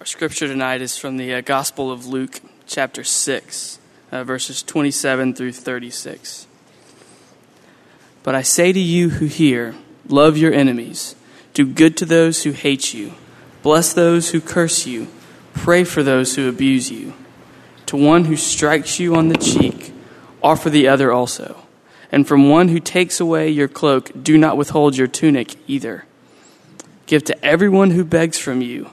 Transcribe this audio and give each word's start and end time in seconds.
Our 0.00 0.06
scripture 0.06 0.48
tonight 0.48 0.80
is 0.80 0.96
from 0.96 1.18
the 1.18 1.34
uh, 1.34 1.40
Gospel 1.42 1.92
of 1.92 2.06
Luke, 2.06 2.40
chapter 2.66 3.04
6, 3.04 3.78
uh, 4.10 4.24
verses 4.24 4.62
27 4.62 5.34
through 5.34 5.52
36. 5.52 6.46
But 8.22 8.34
I 8.34 8.40
say 8.40 8.72
to 8.72 8.80
you 8.80 9.10
who 9.10 9.26
hear, 9.26 9.74
love 10.08 10.38
your 10.38 10.54
enemies, 10.54 11.16
do 11.52 11.66
good 11.66 11.98
to 11.98 12.06
those 12.06 12.44
who 12.44 12.52
hate 12.52 12.94
you, 12.94 13.12
bless 13.62 13.92
those 13.92 14.30
who 14.30 14.40
curse 14.40 14.86
you, 14.86 15.08
pray 15.52 15.84
for 15.84 16.02
those 16.02 16.34
who 16.34 16.48
abuse 16.48 16.90
you. 16.90 17.12
To 17.84 17.98
one 17.98 18.24
who 18.24 18.36
strikes 18.36 18.98
you 18.98 19.14
on 19.14 19.28
the 19.28 19.36
cheek, 19.36 19.92
offer 20.42 20.70
the 20.70 20.88
other 20.88 21.12
also. 21.12 21.66
And 22.10 22.26
from 22.26 22.48
one 22.48 22.68
who 22.68 22.80
takes 22.80 23.20
away 23.20 23.50
your 23.50 23.68
cloak, 23.68 24.10
do 24.22 24.38
not 24.38 24.56
withhold 24.56 24.96
your 24.96 25.08
tunic 25.08 25.56
either. 25.68 26.06
Give 27.04 27.22
to 27.24 27.44
everyone 27.44 27.90
who 27.90 28.02
begs 28.02 28.38
from 28.38 28.62
you 28.62 28.92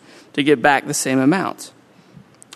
to 0.33 0.43
get 0.43 0.61
back 0.61 0.85
the 0.85 0.93
same 0.93 1.19
amount. 1.19 1.71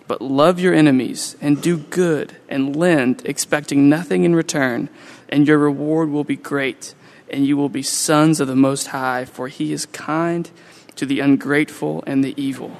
But 0.08 0.22
love 0.22 0.60
your 0.60 0.72
enemies 0.72 1.36
and 1.40 1.60
do 1.60 1.78
good 1.78 2.36
and 2.48 2.76
lend, 2.76 3.22
expecting 3.24 3.88
nothing 3.88 4.24
in 4.24 4.36
return, 4.36 4.88
and 5.28 5.46
your 5.46 5.58
reward 5.58 6.10
will 6.10 6.24
be 6.24 6.36
great, 6.36 6.94
and 7.28 7.44
you 7.44 7.56
will 7.56 7.68
be 7.68 7.82
sons 7.82 8.38
of 8.38 8.46
the 8.46 8.54
Most 8.54 8.88
High, 8.88 9.24
for 9.24 9.48
He 9.48 9.72
is 9.72 9.86
kind 9.86 10.48
to 10.94 11.06
the 11.06 11.20
ungrateful 11.20 12.04
and 12.06 12.22
the 12.22 12.40
evil. 12.40 12.76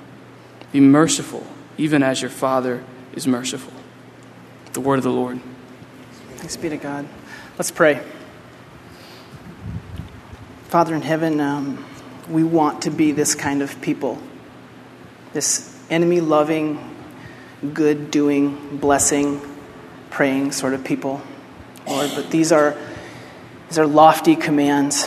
Be 0.72 0.80
merciful, 0.80 1.46
even 1.76 2.02
as 2.02 2.22
your 2.22 2.30
Father 2.30 2.84
is 3.12 3.26
merciful. 3.26 3.72
The 4.72 4.80
word 4.80 4.98
of 4.98 5.04
the 5.04 5.10
Lord. 5.10 5.40
Thanks 6.36 6.56
be 6.56 6.68
to 6.68 6.76
God. 6.76 7.08
Let's 7.58 7.70
pray. 7.70 8.02
Father 10.68 10.94
in 10.94 11.02
heaven, 11.02 11.40
um, 11.40 11.84
we 12.28 12.44
want 12.44 12.82
to 12.82 12.90
be 12.90 13.12
this 13.12 13.34
kind 13.34 13.62
of 13.62 13.80
people 13.80 14.20
this 15.36 15.70
enemy 15.90 16.22
loving, 16.22 16.78
good 17.74 18.10
doing, 18.10 18.78
blessing, 18.78 19.38
praying 20.08 20.50
sort 20.50 20.72
of 20.72 20.82
people, 20.82 21.20
Lord. 21.86 22.10
But 22.14 22.30
these 22.30 22.52
are, 22.52 22.74
these 23.68 23.78
are 23.78 23.86
lofty 23.86 24.34
commands, 24.34 25.06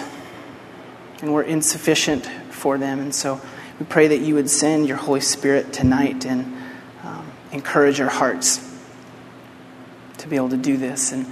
and 1.24 1.34
we're 1.34 1.42
insufficient 1.42 2.28
for 2.52 2.78
them. 2.78 3.00
And 3.00 3.16
so 3.16 3.42
we 3.80 3.88
pray 3.88 4.10
that 4.10 4.20
you 4.20 4.36
would 4.36 4.52
send 4.52 4.88
your 4.88 4.98
Holy 4.98 5.20
Spirit 5.20 5.74
tonight 5.74 6.28
and 6.28 6.46
um, 7.04 7.32
encourage 7.52 8.00
our 8.00 8.08
hearts 8.08 8.60
to 10.20 10.28
be 10.28 10.36
able 10.36 10.50
to 10.50 10.58
do 10.58 10.78
this. 10.78 11.12
And 11.12 11.26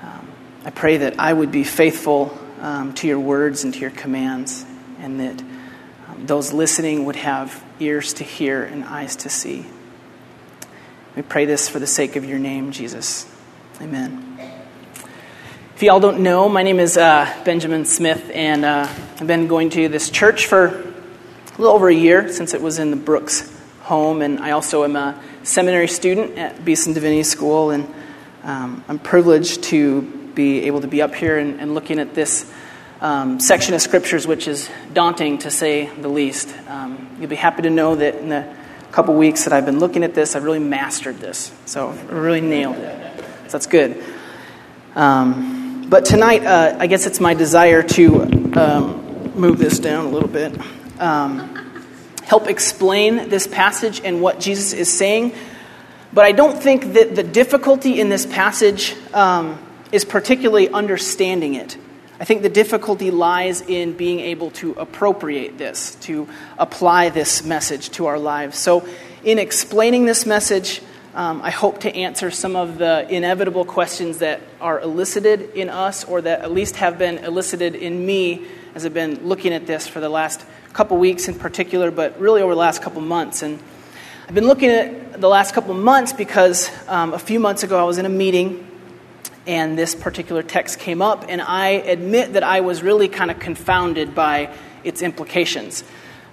um, 0.00 0.32
I 0.64 0.70
pray 0.70 0.98
that 0.98 1.18
I 1.18 1.32
would 1.32 1.50
be 1.50 1.64
faithful 1.64 2.38
um, 2.60 2.92
to 2.94 3.08
your 3.08 3.18
words 3.18 3.64
and 3.64 3.74
to 3.74 3.80
your 3.80 3.90
commands, 3.90 4.64
and 5.00 5.18
that 5.18 5.42
those 6.24 6.52
listening 6.52 7.06
would 7.06 7.16
have 7.16 7.64
ears 7.82 8.14
to 8.14 8.24
hear 8.24 8.62
and 8.62 8.84
eyes 8.84 9.16
to 9.16 9.28
see. 9.28 9.66
We 11.16 11.22
pray 11.22 11.44
this 11.44 11.68
for 11.68 11.78
the 11.78 11.86
sake 11.86 12.16
of 12.16 12.24
your 12.24 12.38
name, 12.38 12.70
Jesus. 12.70 13.28
Amen. 13.80 14.28
If 15.74 15.82
y'all 15.82 16.00
don't 16.00 16.20
know, 16.20 16.48
my 16.48 16.62
name 16.62 16.78
is 16.78 16.96
uh, 16.96 17.42
Benjamin 17.44 17.84
Smith, 17.84 18.30
and 18.32 18.64
uh, 18.64 18.88
I've 19.18 19.26
been 19.26 19.48
going 19.48 19.70
to 19.70 19.88
this 19.88 20.10
church 20.10 20.46
for 20.46 20.66
a 20.66 21.58
little 21.58 21.74
over 21.74 21.88
a 21.88 21.94
year 21.94 22.32
since 22.32 22.54
it 22.54 22.62
was 22.62 22.78
in 22.78 22.90
the 22.90 22.96
Brooks 22.96 23.52
home, 23.80 24.22
and 24.22 24.38
I 24.38 24.52
also 24.52 24.84
am 24.84 24.94
a 24.94 25.20
seminary 25.42 25.88
student 25.88 26.38
at 26.38 26.64
Beeson 26.64 26.92
Divinity 26.92 27.24
School, 27.24 27.70
and 27.70 27.92
um, 28.44 28.84
I'm 28.88 29.00
privileged 29.00 29.64
to 29.64 30.02
be 30.34 30.66
able 30.66 30.82
to 30.82 30.88
be 30.88 31.02
up 31.02 31.16
here 31.16 31.36
and, 31.36 31.60
and 31.60 31.74
looking 31.74 31.98
at 31.98 32.14
this 32.14 32.50
um, 33.00 33.40
section 33.40 33.74
of 33.74 33.82
scriptures, 33.82 34.26
which 34.26 34.46
is 34.46 34.70
daunting 34.92 35.38
to 35.38 35.50
say 35.50 35.86
the 35.86 36.08
least. 36.08 36.54
Um, 36.68 37.11
you'll 37.22 37.30
be 37.30 37.36
happy 37.36 37.62
to 37.62 37.70
know 37.70 37.94
that 37.94 38.16
in 38.16 38.30
the 38.30 38.52
couple 38.90 39.14
weeks 39.14 39.44
that 39.44 39.52
I've 39.52 39.64
been 39.64 39.78
looking 39.78 40.02
at 40.02 40.12
this, 40.12 40.34
I've 40.34 40.42
really 40.42 40.58
mastered 40.58 41.18
this. 41.18 41.52
So 41.66 41.90
I 41.90 42.12
really 42.12 42.40
nailed 42.40 42.78
it. 42.78 43.24
So 43.46 43.52
that's 43.52 43.68
good. 43.68 44.02
Um, 44.96 45.86
but 45.88 46.04
tonight, 46.04 46.44
uh, 46.44 46.76
I 46.80 46.88
guess 46.88 47.06
it's 47.06 47.20
my 47.20 47.34
desire 47.34 47.84
to 47.84 48.22
um, 48.58 49.32
move 49.36 49.58
this 49.58 49.78
down 49.78 50.06
a 50.06 50.08
little 50.08 50.28
bit, 50.28 50.60
um, 50.98 51.84
help 52.24 52.48
explain 52.48 53.28
this 53.28 53.46
passage 53.46 54.00
and 54.04 54.20
what 54.20 54.40
Jesus 54.40 54.72
is 54.72 54.92
saying. 54.92 55.32
But 56.12 56.24
I 56.24 56.32
don't 56.32 56.60
think 56.60 56.94
that 56.94 57.14
the 57.14 57.22
difficulty 57.22 58.00
in 58.00 58.08
this 58.08 58.26
passage 58.26 58.96
um, 59.14 59.64
is 59.92 60.04
particularly 60.04 60.70
understanding 60.70 61.54
it. 61.54 61.76
I 62.22 62.24
think 62.24 62.42
the 62.42 62.48
difficulty 62.48 63.10
lies 63.10 63.62
in 63.62 63.94
being 63.94 64.20
able 64.20 64.52
to 64.52 64.74
appropriate 64.74 65.58
this, 65.58 65.96
to 66.02 66.28
apply 66.56 67.08
this 67.08 67.44
message 67.44 67.90
to 67.90 68.06
our 68.06 68.16
lives. 68.16 68.56
So, 68.56 68.86
in 69.24 69.40
explaining 69.40 70.04
this 70.04 70.24
message, 70.24 70.82
um, 71.16 71.42
I 71.42 71.50
hope 71.50 71.80
to 71.80 71.92
answer 71.92 72.30
some 72.30 72.54
of 72.54 72.78
the 72.78 73.12
inevitable 73.12 73.64
questions 73.64 74.18
that 74.18 74.40
are 74.60 74.78
elicited 74.78 75.50
in 75.56 75.68
us, 75.68 76.04
or 76.04 76.20
that 76.20 76.42
at 76.42 76.52
least 76.52 76.76
have 76.76 76.96
been 76.96 77.18
elicited 77.18 77.74
in 77.74 78.06
me 78.06 78.46
as 78.76 78.86
I've 78.86 78.94
been 78.94 79.26
looking 79.26 79.52
at 79.52 79.66
this 79.66 79.88
for 79.88 79.98
the 79.98 80.08
last 80.08 80.46
couple 80.74 80.98
weeks 80.98 81.26
in 81.26 81.36
particular, 81.36 81.90
but 81.90 82.20
really 82.20 82.40
over 82.40 82.54
the 82.54 82.60
last 82.60 82.82
couple 82.82 83.00
months. 83.00 83.42
And 83.42 83.60
I've 84.28 84.34
been 84.36 84.46
looking 84.46 84.70
at 84.70 85.20
the 85.20 85.28
last 85.28 85.54
couple 85.54 85.74
months 85.74 86.12
because 86.12 86.70
um, 86.86 87.14
a 87.14 87.18
few 87.18 87.40
months 87.40 87.64
ago 87.64 87.80
I 87.80 87.82
was 87.82 87.98
in 87.98 88.06
a 88.06 88.08
meeting 88.08 88.68
and 89.46 89.76
this 89.76 89.94
particular 89.94 90.42
text 90.42 90.78
came 90.78 91.02
up, 91.02 91.24
and 91.28 91.40
I 91.42 91.68
admit 91.68 92.34
that 92.34 92.44
I 92.44 92.60
was 92.60 92.82
really 92.82 93.08
kind 93.08 93.30
of 93.30 93.38
confounded 93.38 94.14
by 94.14 94.54
its 94.84 95.02
implications. 95.02 95.84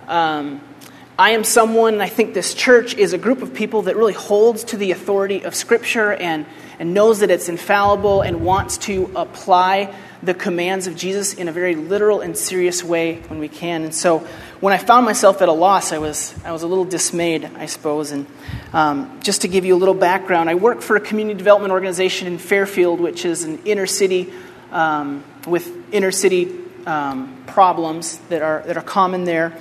Um, 0.07 0.61
I 1.19 1.31
am 1.31 1.43
someone, 1.43 1.95
and 1.95 2.01
I 2.01 2.07
think 2.07 2.33
this 2.33 2.53
church 2.53 2.95
is 2.95 3.11
a 3.11 3.17
group 3.17 3.41
of 3.41 3.53
people 3.53 3.81
that 3.81 3.97
really 3.97 4.13
holds 4.13 4.63
to 4.63 4.77
the 4.77 4.91
authority 4.91 5.43
of 5.43 5.53
Scripture 5.53 6.13
and, 6.13 6.45
and 6.79 6.93
knows 6.93 7.19
that 7.19 7.29
it's 7.29 7.49
infallible 7.49 8.21
and 8.21 8.45
wants 8.45 8.77
to 8.77 9.11
apply 9.17 9.93
the 10.23 10.33
commands 10.33 10.87
of 10.87 10.95
Jesus 10.95 11.33
in 11.33 11.49
a 11.49 11.51
very 11.51 11.75
literal 11.75 12.21
and 12.21 12.37
serious 12.37 12.85
way 12.85 13.19
when 13.27 13.37
we 13.37 13.49
can. 13.49 13.83
And 13.83 13.93
so 13.93 14.19
when 14.61 14.71
I 14.71 14.77
found 14.77 15.05
myself 15.05 15.41
at 15.41 15.49
a 15.49 15.51
loss, 15.51 15.91
I 15.91 15.97
was, 15.97 16.33
I 16.45 16.53
was 16.53 16.63
a 16.63 16.67
little 16.67 16.85
dismayed, 16.85 17.43
I 17.43 17.65
suppose. 17.65 18.11
And 18.11 18.25
um, 18.71 19.19
just 19.21 19.41
to 19.41 19.49
give 19.49 19.65
you 19.65 19.75
a 19.75 19.77
little 19.77 19.93
background, 19.93 20.49
I 20.49 20.55
work 20.55 20.79
for 20.79 20.95
a 20.95 21.01
community 21.01 21.37
development 21.37 21.73
organization 21.73 22.27
in 22.27 22.37
Fairfield, 22.37 23.01
which 23.01 23.25
is 23.25 23.43
an 23.43 23.59
inner 23.65 23.87
city 23.87 24.31
um, 24.71 25.25
with 25.45 25.93
inner 25.93 26.13
city 26.13 26.49
um, 26.85 27.43
problems 27.45 28.19
that 28.29 28.41
are, 28.41 28.63
that 28.65 28.77
are 28.77 28.81
common 28.81 29.25
there. 29.25 29.53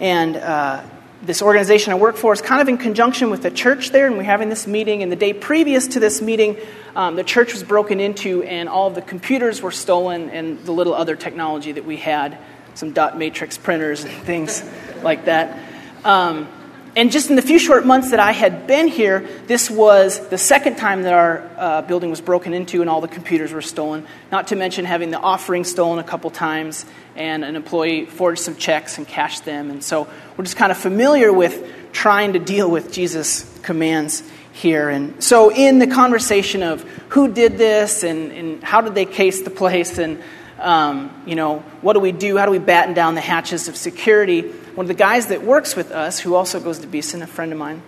And 0.00 0.36
uh, 0.36 0.82
this 1.24 1.42
organization 1.42 1.92
I 1.92 1.96
work 1.96 2.16
for 2.16 2.32
is 2.32 2.42
kind 2.42 2.60
of 2.60 2.68
in 2.68 2.78
conjunction 2.78 3.30
with 3.30 3.42
the 3.42 3.50
church 3.50 3.90
there, 3.90 4.06
and 4.06 4.16
we're 4.16 4.24
having 4.24 4.48
this 4.48 4.66
meeting. 4.66 5.02
And 5.02 5.10
the 5.10 5.16
day 5.16 5.32
previous 5.32 5.88
to 5.88 6.00
this 6.00 6.20
meeting, 6.20 6.56
um, 6.94 7.16
the 7.16 7.24
church 7.24 7.52
was 7.52 7.62
broken 7.62 8.00
into, 8.00 8.42
and 8.42 8.68
all 8.68 8.88
of 8.88 8.94
the 8.94 9.02
computers 9.02 9.62
were 9.62 9.70
stolen, 9.70 10.30
and 10.30 10.64
the 10.64 10.72
little 10.72 10.94
other 10.94 11.16
technology 11.16 11.72
that 11.72 11.84
we 11.84 11.96
had, 11.96 12.38
some 12.74 12.92
dot 12.92 13.16
matrix 13.16 13.56
printers 13.56 14.04
and 14.04 14.12
things 14.24 14.62
like 15.02 15.24
that. 15.24 15.58
Um, 16.04 16.48
and 16.96 17.10
just 17.10 17.28
in 17.28 17.36
the 17.36 17.42
few 17.42 17.58
short 17.58 17.84
months 17.84 18.10
that 18.10 18.20
I 18.20 18.32
had 18.32 18.66
been 18.66 18.86
here, 18.86 19.26
this 19.46 19.68
was 19.68 20.28
the 20.28 20.38
second 20.38 20.76
time 20.76 21.02
that 21.02 21.12
our 21.12 21.50
uh, 21.56 21.82
building 21.82 22.10
was 22.10 22.20
broken 22.20 22.54
into 22.54 22.82
and 22.82 22.88
all 22.88 23.00
the 23.00 23.08
computers 23.08 23.52
were 23.52 23.62
stolen. 23.62 24.06
Not 24.30 24.48
to 24.48 24.56
mention 24.56 24.84
having 24.84 25.10
the 25.10 25.18
offering 25.18 25.64
stolen 25.64 25.98
a 25.98 26.04
couple 26.04 26.30
times 26.30 26.86
and 27.16 27.44
an 27.44 27.56
employee 27.56 28.06
forged 28.06 28.42
some 28.42 28.54
checks 28.54 28.96
and 28.96 29.08
cashed 29.08 29.44
them. 29.44 29.70
And 29.70 29.82
so 29.82 30.08
we're 30.36 30.44
just 30.44 30.56
kind 30.56 30.70
of 30.70 30.78
familiar 30.78 31.32
with 31.32 31.68
trying 31.92 32.34
to 32.34 32.38
deal 32.38 32.70
with 32.70 32.92
Jesus' 32.92 33.50
commands 33.62 34.22
here. 34.52 34.88
And 34.88 35.22
so, 35.22 35.50
in 35.50 35.80
the 35.80 35.88
conversation 35.88 36.62
of 36.62 36.82
who 37.08 37.32
did 37.32 37.58
this 37.58 38.04
and, 38.04 38.30
and 38.30 38.62
how 38.62 38.80
did 38.80 38.94
they 38.94 39.04
case 39.04 39.42
the 39.42 39.50
place 39.50 39.98
and 39.98 40.22
um, 40.60 41.22
you 41.26 41.34
know, 41.34 41.58
what 41.82 41.94
do 41.94 42.00
we 42.00 42.12
do? 42.12 42.36
How 42.36 42.46
do 42.46 42.52
we 42.52 42.58
batten 42.58 42.94
down 42.94 43.14
the 43.14 43.20
hatches 43.20 43.68
of 43.68 43.76
security? 43.76 44.52
One 44.74 44.86
of 44.86 44.88
the 44.88 44.94
guys 44.94 45.28
that 45.28 45.44
works 45.44 45.76
with 45.76 45.92
us, 45.92 46.18
who 46.18 46.34
also 46.34 46.58
goes 46.58 46.80
to 46.80 46.88
Beeson, 46.88 47.22
a 47.22 47.28
friend 47.28 47.52
of 47.52 47.58
mine, 47.58 47.80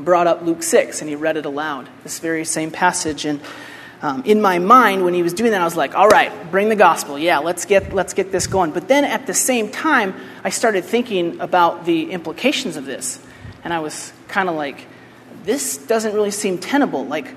brought 0.00 0.26
up 0.26 0.40
Luke 0.40 0.62
6 0.62 1.02
and 1.02 1.08
he 1.10 1.16
read 1.16 1.36
it 1.36 1.44
aloud, 1.44 1.86
this 2.02 2.18
very 2.18 2.46
same 2.46 2.70
passage. 2.70 3.26
And 3.26 3.42
um, 4.00 4.22
in 4.24 4.40
my 4.40 4.58
mind, 4.58 5.04
when 5.04 5.12
he 5.12 5.22
was 5.22 5.34
doing 5.34 5.50
that, 5.50 5.60
I 5.60 5.64
was 5.64 5.76
like, 5.76 5.94
all 5.94 6.08
right, 6.08 6.50
bring 6.50 6.70
the 6.70 6.76
gospel. 6.76 7.18
Yeah, 7.18 7.40
let's 7.40 7.66
get, 7.66 7.92
let's 7.92 8.14
get 8.14 8.32
this 8.32 8.46
going. 8.46 8.70
But 8.70 8.88
then 8.88 9.04
at 9.04 9.26
the 9.26 9.34
same 9.34 9.70
time, 9.70 10.14
I 10.42 10.48
started 10.48 10.86
thinking 10.86 11.40
about 11.40 11.84
the 11.84 12.10
implications 12.10 12.78
of 12.78 12.86
this. 12.86 13.20
and 13.62 13.74
I 13.74 13.80
was 13.80 14.10
kind 14.26 14.48
of 14.48 14.54
like, 14.54 14.86
this 15.44 15.76
doesn't 15.76 16.14
really 16.14 16.30
seem 16.30 16.56
tenable. 16.56 17.04
Like, 17.04 17.28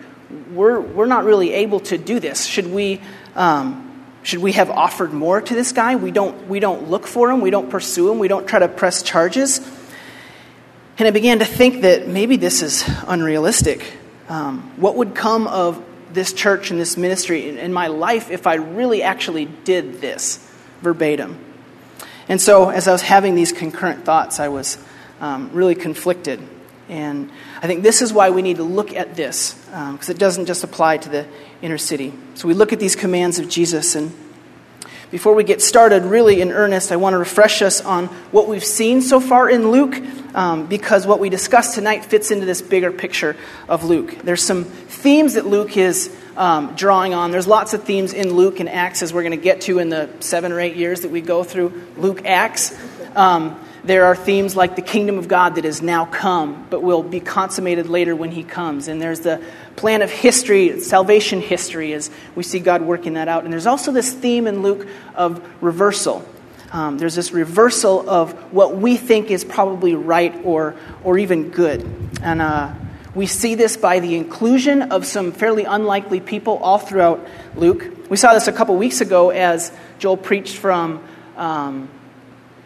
we're, 0.53 0.79
we're 0.79 1.07
not 1.07 1.25
really 1.25 1.51
able 1.55 1.81
to 1.81 1.97
do 1.97 2.21
this. 2.21 2.45
Should 2.45 2.67
we, 2.67 3.01
um, 3.35 3.86
should 4.27 4.39
we 4.39 4.51
have 4.51 4.69
offered 4.69 5.13
more 5.13 5.39
to 5.39 5.53
this 5.53 5.71
guy? 5.71 5.95
We 5.95 6.11
don't, 6.11 6.49
we 6.49 6.59
don't 6.59 6.89
look 6.89 7.07
for 7.07 7.31
him, 7.31 7.39
we 7.39 7.49
don't 7.49 7.69
pursue 7.69 8.11
him, 8.11 8.19
we 8.19 8.27
don't 8.27 8.45
try 8.45 8.59
to 8.59 8.67
press 8.67 9.01
charges. 9.01 9.59
And 10.97 11.07
I 11.07 11.11
began 11.11 11.39
to 11.39 11.45
think 11.45 11.83
that 11.83 12.09
maybe 12.09 12.35
this 12.35 12.61
is 12.61 12.83
unrealistic. 13.07 13.93
Um, 14.27 14.73
what 14.75 14.97
would 14.97 15.15
come 15.15 15.47
of 15.47 15.81
this 16.11 16.33
church 16.33 16.71
and 16.71 16.79
this 16.79 16.97
ministry 16.97 17.47
in, 17.47 17.57
in 17.57 17.71
my 17.71 17.87
life 17.87 18.29
if 18.29 18.47
I 18.47 18.55
really 18.55 19.01
actually 19.01 19.45
did 19.45 20.01
this 20.01 20.45
verbatim? 20.81 21.39
And 22.27 22.41
so, 22.41 22.69
as 22.69 22.89
I 22.89 22.91
was 22.91 23.03
having 23.03 23.33
these 23.33 23.53
concurrent 23.53 24.03
thoughts, 24.03 24.41
I 24.41 24.49
was 24.49 24.77
um, 25.21 25.51
really 25.53 25.75
conflicted. 25.75 26.41
And 26.89 27.31
I 27.61 27.67
think 27.67 27.81
this 27.81 28.01
is 28.01 28.11
why 28.11 28.29
we 28.31 28.41
need 28.41 28.57
to 28.57 28.63
look 28.63 28.93
at 28.93 29.15
this, 29.15 29.53
because 29.53 30.09
um, 30.09 30.15
it 30.15 30.19
doesn't 30.19 30.47
just 30.47 30.65
apply 30.65 30.97
to 30.97 31.07
the 31.07 31.25
inner 31.61 31.77
city. 31.77 32.13
So 32.35 32.47
we 32.47 32.53
look 32.53 32.73
at 32.73 32.79
these 32.79 32.95
commands 32.95 33.39
of 33.39 33.49
Jesus. 33.49 33.95
And 33.95 34.11
before 35.09 35.35
we 35.35 35.43
get 35.43 35.61
started, 35.61 36.03
really 36.03 36.41
in 36.41 36.51
earnest, 36.51 36.91
I 36.91 36.97
want 36.97 37.13
to 37.13 37.17
refresh 37.17 37.61
us 37.61 37.81
on 37.81 38.07
what 38.31 38.47
we've 38.47 38.63
seen 38.63 39.01
so 39.01 39.19
far 39.19 39.49
in 39.49 39.71
Luke, 39.71 39.95
um, 40.35 40.67
because 40.67 41.07
what 41.07 41.19
we 41.19 41.29
discussed 41.29 41.75
tonight 41.75 42.05
fits 42.05 42.29
into 42.29 42.45
this 42.45 42.61
bigger 42.61 42.91
picture 42.91 43.35
of 43.69 43.83
Luke. 43.83 44.17
There's 44.23 44.43
some 44.43 44.65
themes 44.65 45.35
that 45.35 45.45
Luke 45.45 45.77
is 45.77 46.15
um, 46.35 46.75
drawing 46.75 47.13
on. 47.13 47.31
There's 47.31 47.47
lots 47.47 47.73
of 47.73 47.83
themes 47.83 48.13
in 48.13 48.33
Luke 48.33 48.59
and 48.59 48.69
Acts, 48.69 49.01
as 49.01 49.13
we're 49.13 49.23
going 49.23 49.31
to 49.31 49.43
get 49.43 49.61
to 49.61 49.79
in 49.79 49.89
the 49.89 50.09
seven 50.19 50.51
or 50.51 50.59
eight 50.59 50.75
years 50.75 51.01
that 51.01 51.11
we 51.11 51.21
go 51.21 51.43
through 51.43 51.87
Luke 51.97 52.25
Acts. 52.25 52.77
Um, 53.15 53.59
there 53.83 54.05
are 54.05 54.15
themes 54.15 54.55
like 54.55 54.75
the 54.75 54.81
kingdom 54.81 55.17
of 55.17 55.29
God 55.29 55.55
that 55.55 55.63
is 55.63 55.81
now 55.81 56.05
come, 56.05 56.67
but 56.69 56.83
will 56.83 57.03
be 57.03 57.21
consummated 57.21 57.87
later 57.87 58.15
when 58.15 58.31
he 58.31 58.43
comes. 58.43 58.89
And 58.89 59.01
there's 59.01 59.21
the 59.21 59.41
plan 59.77 60.01
of 60.01 60.09
history, 60.09 60.81
salvation 60.81 61.39
history, 61.39 61.93
as 61.93 62.09
we 62.35 62.43
see 62.43 62.59
God 62.59 62.81
working 62.81 63.13
that 63.13 63.27
out. 63.27 63.43
And 63.43 63.53
there's 63.53 63.67
also 63.67 63.91
this 63.91 64.11
theme 64.11 64.47
in 64.47 64.63
Luke 64.63 64.87
of 65.15 65.47
reversal. 65.63 66.27
Um, 66.71 66.97
there's 66.97 67.15
this 67.15 67.31
reversal 67.31 68.09
of 68.09 68.33
what 68.51 68.75
we 68.75 68.97
think 68.97 69.31
is 69.31 69.45
probably 69.45 69.95
right 69.95 70.35
or, 70.43 70.75
or 71.03 71.17
even 71.17 71.51
good. 71.51 71.87
And 72.21 72.41
uh, 72.41 72.73
we 73.15 73.27
see 73.27 73.53
this 73.55 73.77
by 73.77 73.99
the 73.99 74.15
inclusion 74.15 74.91
of 74.91 75.05
some 75.05 75.31
fairly 75.31 75.63
unlikely 75.63 76.21
people 76.21 76.57
all 76.57 76.79
throughout 76.79 77.25
Luke. 77.55 78.09
We 78.09 78.17
saw 78.17 78.33
this 78.33 78.47
a 78.47 78.51
couple 78.51 78.75
weeks 78.77 78.99
ago 78.99 79.29
as 79.29 79.71
Joel 79.99 80.17
preached 80.17 80.57
from 80.57 81.03
um, 81.35 81.87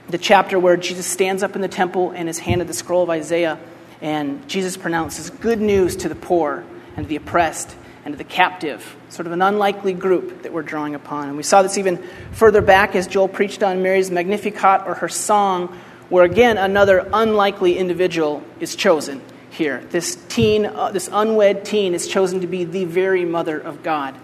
the 0.08 0.18
chapter 0.18 0.58
where 0.58 0.78
Jesus 0.78 1.06
stands 1.06 1.44
up 1.44 1.56
in 1.56 1.62
the 1.62 1.68
temple 1.68 2.12
and 2.12 2.30
is 2.30 2.40
handed 2.40 2.68
the 2.68 2.74
scroll 2.74 3.04
of 3.04 3.10
Isaiah, 3.10 3.60
and 4.02 4.48
Jesus 4.48 4.78
pronounces 4.78 5.30
good 5.30 5.60
news 5.60 5.98
to 5.98 6.10
the 6.10 6.16
poor 6.16 6.64
and 6.96 7.08
the 7.08 7.16
oppressed 7.16 7.76
and 8.06 8.18
the 8.18 8.24
captive. 8.24 8.96
Sort 9.10 9.28
of 9.28 9.34
an 9.34 9.42
unlikely 9.42 9.94
group 9.94 10.44
that 10.44 10.54
we're 10.54 10.64
drawing 10.64 10.96
upon. 10.96 11.28
And 11.28 11.38
we 11.38 11.44
saw 11.44 11.62
this 11.62 11.78
even 11.78 11.98
further 12.32 12.62
back 12.62 12.96
as 12.96 13.08
Joel 13.08 13.28
preached 13.28 13.64
on 13.64 13.84
Mary's 13.84 14.10
Magnificat 14.10 14.84
or 14.86 14.96
her 14.96 15.10
song, 15.10 15.78
where 16.10 16.24
again 16.24 16.58
another 16.58 17.08
unlikely 17.14 17.78
individual 17.78 18.44
is 18.60 18.76
chosen 18.76 19.22
here. 19.50 19.84
This 19.90 20.16
teen, 20.30 20.66
uh, 20.66 20.92
this 20.92 21.10
unwed 21.12 21.66
teen, 21.66 21.94
is 21.94 22.08
chosen 22.08 22.42
to 22.42 22.48
be 22.48 22.64
the 22.64 22.86
very 22.86 23.26
mother 23.26 23.60
of 23.60 23.84
God. 23.84 24.16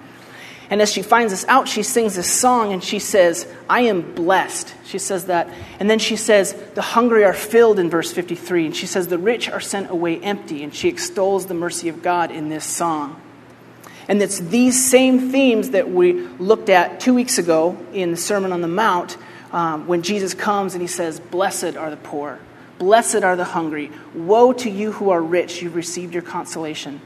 And 0.69 0.81
as 0.81 0.91
she 0.91 1.01
finds 1.01 1.31
this 1.31 1.45
out, 1.45 1.67
she 1.67 1.81
sings 1.81 2.15
this 2.15 2.31
song 2.31 2.73
and 2.73 2.83
she 2.83 2.99
says, 2.99 3.47
I 3.69 3.81
am 3.81 4.13
blessed. 4.13 4.73
She 4.85 4.99
says 4.99 5.25
that. 5.25 5.49
And 5.79 5.89
then 5.89 5.99
she 5.99 6.17
says, 6.17 6.53
The 6.75 6.81
hungry 6.81 7.23
are 7.23 7.33
filled 7.33 7.79
in 7.79 7.89
verse 7.89 8.11
53. 8.11 8.65
And 8.65 8.75
she 8.75 8.85
says, 8.85 9.07
The 9.07 9.17
rich 9.17 9.49
are 9.49 9.61
sent 9.61 9.89
away 9.89 10.19
empty. 10.19 10.63
And 10.63 10.75
she 10.75 10.89
extols 10.89 11.45
the 11.45 11.53
mercy 11.53 11.87
of 11.87 12.01
God 12.01 12.31
in 12.31 12.49
this 12.49 12.65
song. 12.65 13.21
And 14.09 14.21
it's 14.21 14.39
these 14.39 14.89
same 14.89 15.31
themes 15.31 15.71
that 15.71 15.89
we 15.89 16.13
looked 16.13 16.69
at 16.69 16.99
two 16.99 17.13
weeks 17.13 17.37
ago 17.37 17.77
in 17.93 18.11
the 18.11 18.17
Sermon 18.17 18.51
on 18.51 18.61
the 18.61 18.67
Mount 18.67 19.17
um, 19.51 19.87
when 19.87 20.01
Jesus 20.01 20.33
comes 20.33 20.73
and 20.73 20.81
he 20.81 20.87
says, 20.87 21.19
Blessed 21.19 21.77
are 21.77 21.89
the 21.89 21.97
poor. 21.97 22.39
Blessed 22.77 23.23
are 23.23 23.35
the 23.35 23.45
hungry. 23.45 23.91
Woe 24.13 24.53
to 24.53 24.69
you 24.69 24.91
who 24.91 25.09
are 25.09 25.21
rich, 25.21 25.61
you've 25.61 25.75
received 25.75 26.13
your 26.13 26.23
consolation. 26.23 27.01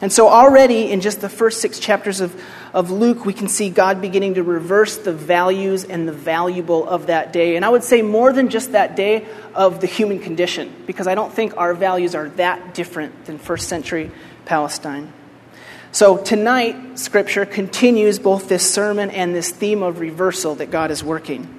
And 0.00 0.12
so, 0.12 0.28
already 0.28 0.90
in 0.90 1.00
just 1.00 1.20
the 1.20 1.28
first 1.28 1.60
six 1.60 1.78
chapters 1.78 2.20
of, 2.20 2.40
of 2.74 2.90
Luke, 2.90 3.24
we 3.24 3.32
can 3.32 3.48
see 3.48 3.70
God 3.70 4.00
beginning 4.00 4.34
to 4.34 4.42
reverse 4.42 4.98
the 4.98 5.12
values 5.12 5.84
and 5.84 6.06
the 6.06 6.12
valuable 6.12 6.88
of 6.88 7.06
that 7.06 7.32
day. 7.32 7.56
And 7.56 7.64
I 7.64 7.68
would 7.68 7.84
say 7.84 8.02
more 8.02 8.32
than 8.32 8.50
just 8.50 8.72
that 8.72 8.96
day 8.96 9.26
of 9.54 9.80
the 9.80 9.86
human 9.86 10.18
condition, 10.18 10.72
because 10.86 11.06
I 11.06 11.14
don't 11.14 11.32
think 11.32 11.56
our 11.56 11.74
values 11.74 12.14
are 12.14 12.28
that 12.30 12.74
different 12.74 13.24
than 13.24 13.38
first 13.38 13.68
century 13.68 14.10
Palestine. 14.44 15.12
So, 15.90 16.18
tonight, 16.18 16.98
Scripture 16.98 17.46
continues 17.46 18.18
both 18.18 18.48
this 18.48 18.70
sermon 18.70 19.10
and 19.10 19.34
this 19.34 19.50
theme 19.50 19.82
of 19.82 20.00
reversal 20.00 20.56
that 20.56 20.70
God 20.70 20.90
is 20.90 21.02
working. 21.02 21.54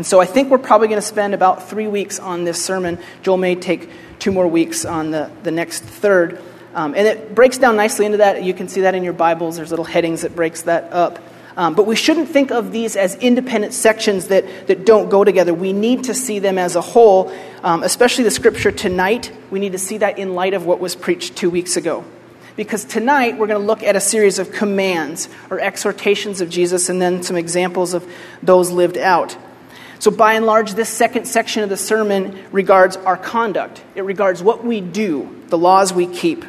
And 0.00 0.06
so 0.06 0.18
I 0.18 0.24
think 0.24 0.48
we're 0.48 0.56
probably 0.56 0.88
going 0.88 1.00
to 1.00 1.06
spend 1.06 1.34
about 1.34 1.68
three 1.68 1.86
weeks 1.86 2.18
on 2.18 2.44
this 2.44 2.64
sermon. 2.64 2.98
Joel 3.22 3.36
may 3.36 3.54
take 3.54 3.90
two 4.18 4.32
more 4.32 4.46
weeks 4.48 4.86
on 4.86 5.10
the, 5.10 5.30
the 5.42 5.50
next 5.50 5.82
third. 5.82 6.40
Um, 6.74 6.94
and 6.94 7.06
it 7.06 7.34
breaks 7.34 7.58
down 7.58 7.76
nicely 7.76 8.06
into 8.06 8.18
that. 8.18 8.42
You 8.42 8.54
can 8.54 8.68
see 8.68 8.82
that 8.82 8.94
in 8.94 9.02
your 9.02 9.12
Bibles. 9.12 9.56
There's 9.56 9.70
little 9.70 9.84
headings 9.84 10.22
that 10.22 10.36
breaks 10.36 10.62
that 10.62 10.92
up. 10.92 11.18
Um, 11.56 11.74
but 11.74 11.86
we 11.86 11.96
shouldn't 11.96 12.28
think 12.28 12.52
of 12.52 12.70
these 12.72 12.96
as 12.96 13.16
independent 13.16 13.74
sections 13.74 14.28
that, 14.28 14.68
that 14.68 14.86
don't 14.86 15.08
go 15.08 15.24
together. 15.24 15.52
We 15.52 15.72
need 15.72 16.04
to 16.04 16.14
see 16.14 16.38
them 16.38 16.58
as 16.58 16.76
a 16.76 16.80
whole, 16.80 17.32
um, 17.62 17.82
especially 17.82 18.24
the 18.24 18.30
scripture 18.30 18.70
tonight. 18.70 19.32
We 19.50 19.58
need 19.58 19.72
to 19.72 19.78
see 19.78 19.98
that 19.98 20.18
in 20.18 20.34
light 20.34 20.54
of 20.54 20.64
what 20.64 20.80
was 20.80 20.94
preached 20.94 21.36
two 21.36 21.50
weeks 21.50 21.76
ago. 21.76 22.04
Because 22.56 22.84
tonight 22.84 23.36
we're 23.36 23.46
going 23.46 23.60
to 23.60 23.66
look 23.66 23.82
at 23.82 23.96
a 23.96 24.00
series 24.00 24.38
of 24.38 24.52
commands 24.52 25.28
or 25.50 25.60
exhortations 25.60 26.40
of 26.40 26.50
Jesus 26.50 26.88
and 26.88 27.00
then 27.02 27.22
some 27.22 27.36
examples 27.36 27.94
of 27.94 28.10
those 28.42 28.70
lived 28.70 28.96
out. 28.96 29.36
So, 29.98 30.10
by 30.10 30.34
and 30.34 30.46
large, 30.46 30.72
this 30.72 30.88
second 30.88 31.26
section 31.26 31.62
of 31.62 31.68
the 31.68 31.76
sermon 31.76 32.38
regards 32.52 32.96
our 32.96 33.18
conduct. 33.18 33.82
It 33.94 34.02
regards 34.02 34.42
what 34.42 34.64
we 34.64 34.80
do, 34.80 35.42
the 35.48 35.58
laws 35.58 35.92
we 35.92 36.06
keep. 36.06 36.44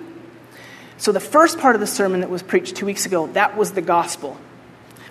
So, 1.01 1.12
the 1.12 1.19
first 1.19 1.57
part 1.57 1.74
of 1.74 1.81
the 1.81 1.88
sermon 1.88 2.19
that 2.19 2.30
was 2.30 2.44
preached 2.44 2.75
two 2.75 2.86
weeks 2.86 3.07
ago, 3.07 3.25
that 3.33 3.57
was 3.57 3.71
the 3.71 3.81
gospel. 3.81 4.38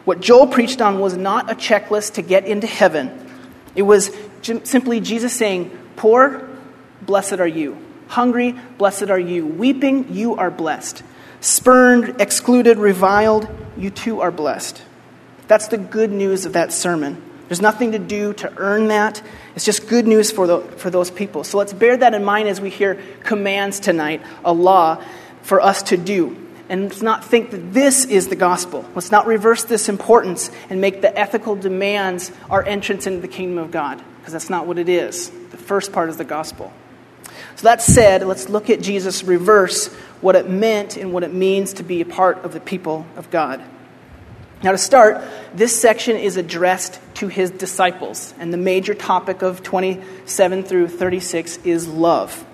What 0.05 0.21
Joel 0.21 0.47
preached 0.47 0.81
on 0.81 1.01
was 1.01 1.17
not 1.17 1.51
a 1.51 1.57
checklist 1.57 2.15
to 2.15 2.23
get 2.23 2.47
into 2.47 2.69
heaven, 2.69 3.11
it 3.75 3.83
was 3.83 4.17
simply 4.63 5.01
Jesus 5.01 5.33
saying, 5.33 5.77
Poor, 5.97 6.49
blessed 7.03 7.41
are 7.41 7.47
you. 7.47 7.77
Hungry, 8.07 8.53
blessed 8.79 9.11
are 9.11 9.19
you. 9.19 9.45
Weeping, 9.45 10.15
you 10.15 10.37
are 10.37 10.49
blessed. 10.49 11.03
Spurned, 11.41 12.21
excluded, 12.21 12.79
reviled, 12.79 13.49
you 13.77 13.91
too 13.91 14.21
are 14.21 14.31
blessed. 14.31 14.81
That's 15.49 15.67
the 15.67 15.79
good 15.79 16.13
news 16.13 16.47
of 16.47 16.53
that 16.53 16.73
sermon. 16.73 17.21
There's 17.49 17.61
nothing 17.61 17.93
to 17.93 17.99
do 17.99 18.33
to 18.35 18.57
earn 18.59 18.89
that. 18.89 19.21
It's 19.57 19.65
just 19.65 19.89
good 19.89 20.07
news 20.07 20.31
for, 20.31 20.47
the, 20.47 20.61
for 20.61 20.89
those 20.89 21.11
people. 21.11 21.43
So 21.43 21.59
let's 21.59 21.73
bear 21.73 21.97
that 21.97 22.15
in 22.15 22.23
mind 22.23 22.47
as 22.49 22.61
we 22.61 22.71
hear 22.71 23.03
commands 23.25 23.81
tonight, 23.81 24.23
a 24.45 24.53
law 24.53 25.03
for 25.43 25.61
us 25.61 25.83
to 25.85 25.97
do. 25.97 26.37
And 26.69 26.85
let's 26.85 27.03
not 27.03 27.25
think 27.25 27.51
that 27.51 27.73
this 27.73 28.05
is 28.05 28.29
the 28.29 28.37
gospel. 28.37 28.89
Let's 28.95 29.11
not 29.11 29.27
reverse 29.27 29.65
this 29.65 29.89
importance 29.89 30.51
and 30.69 30.81
make 30.81 31.03
the 31.03 31.19
ethical 31.19 31.57
demands 31.57 32.31
our 32.49 32.65
entrance 32.65 33.09
into 33.09 33.21
the 33.21 33.29
kingdom 33.29 33.59
of 33.59 33.73
God, 33.73 34.01
because 34.19 34.33
that's 34.33 34.51
not 34.51 34.67
what 34.67 34.79
it 34.79 34.89
is. 34.89 35.31
The 35.51 35.57
first 35.57 35.93
part 35.93 36.11
is 36.11 36.17
the 36.17 36.25
gospel. 36.25 36.73
So 37.57 37.65
that 37.65 37.83
said, 37.83 38.23
let's 38.23 38.49
look 38.49 38.71
at 38.71 38.81
Jesus 38.81 39.25
reverse 39.25 39.89
what 40.21 40.37
it 40.37 40.49
meant 40.49 40.97
and 40.97 41.13
what 41.13 41.25
it 41.25 41.35
means 41.35 41.75
to 41.75 41.83
be 41.83 42.01
a 42.01 42.07
part 42.07 42.45
of 42.45 42.53
the 42.53 42.61
people 42.61 43.05
of 43.17 43.31
God. 43.31 43.61
Now, 44.63 44.73
to 44.73 44.79
start, 44.79 45.25
this 45.55 45.81
section 45.81 46.17
is 46.17 46.37
addressed 46.37 47.01
to 47.15 47.29
his 47.29 47.51
disciples, 47.51 48.35
and 48.39 48.53
the 48.53 48.59
major 48.59 48.95
topic 48.95 49.43
of 49.43 49.63
27 49.63 50.63
through 50.65 50.89
36 50.89 51.59
is 51.65 51.89
love. 51.89 52.47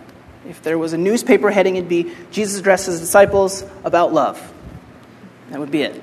If 0.48 0.62
there 0.62 0.78
was 0.78 0.92
a 0.92 0.98
newspaper 0.98 1.50
heading, 1.50 1.76
it'd 1.76 1.88
be 1.88 2.12
Jesus 2.30 2.58
addresses 2.58 2.94
his 2.94 3.00
disciples 3.00 3.64
about 3.84 4.12
love. 4.12 4.40
That 5.50 5.60
would 5.60 5.70
be 5.70 5.82
it. 5.82 6.02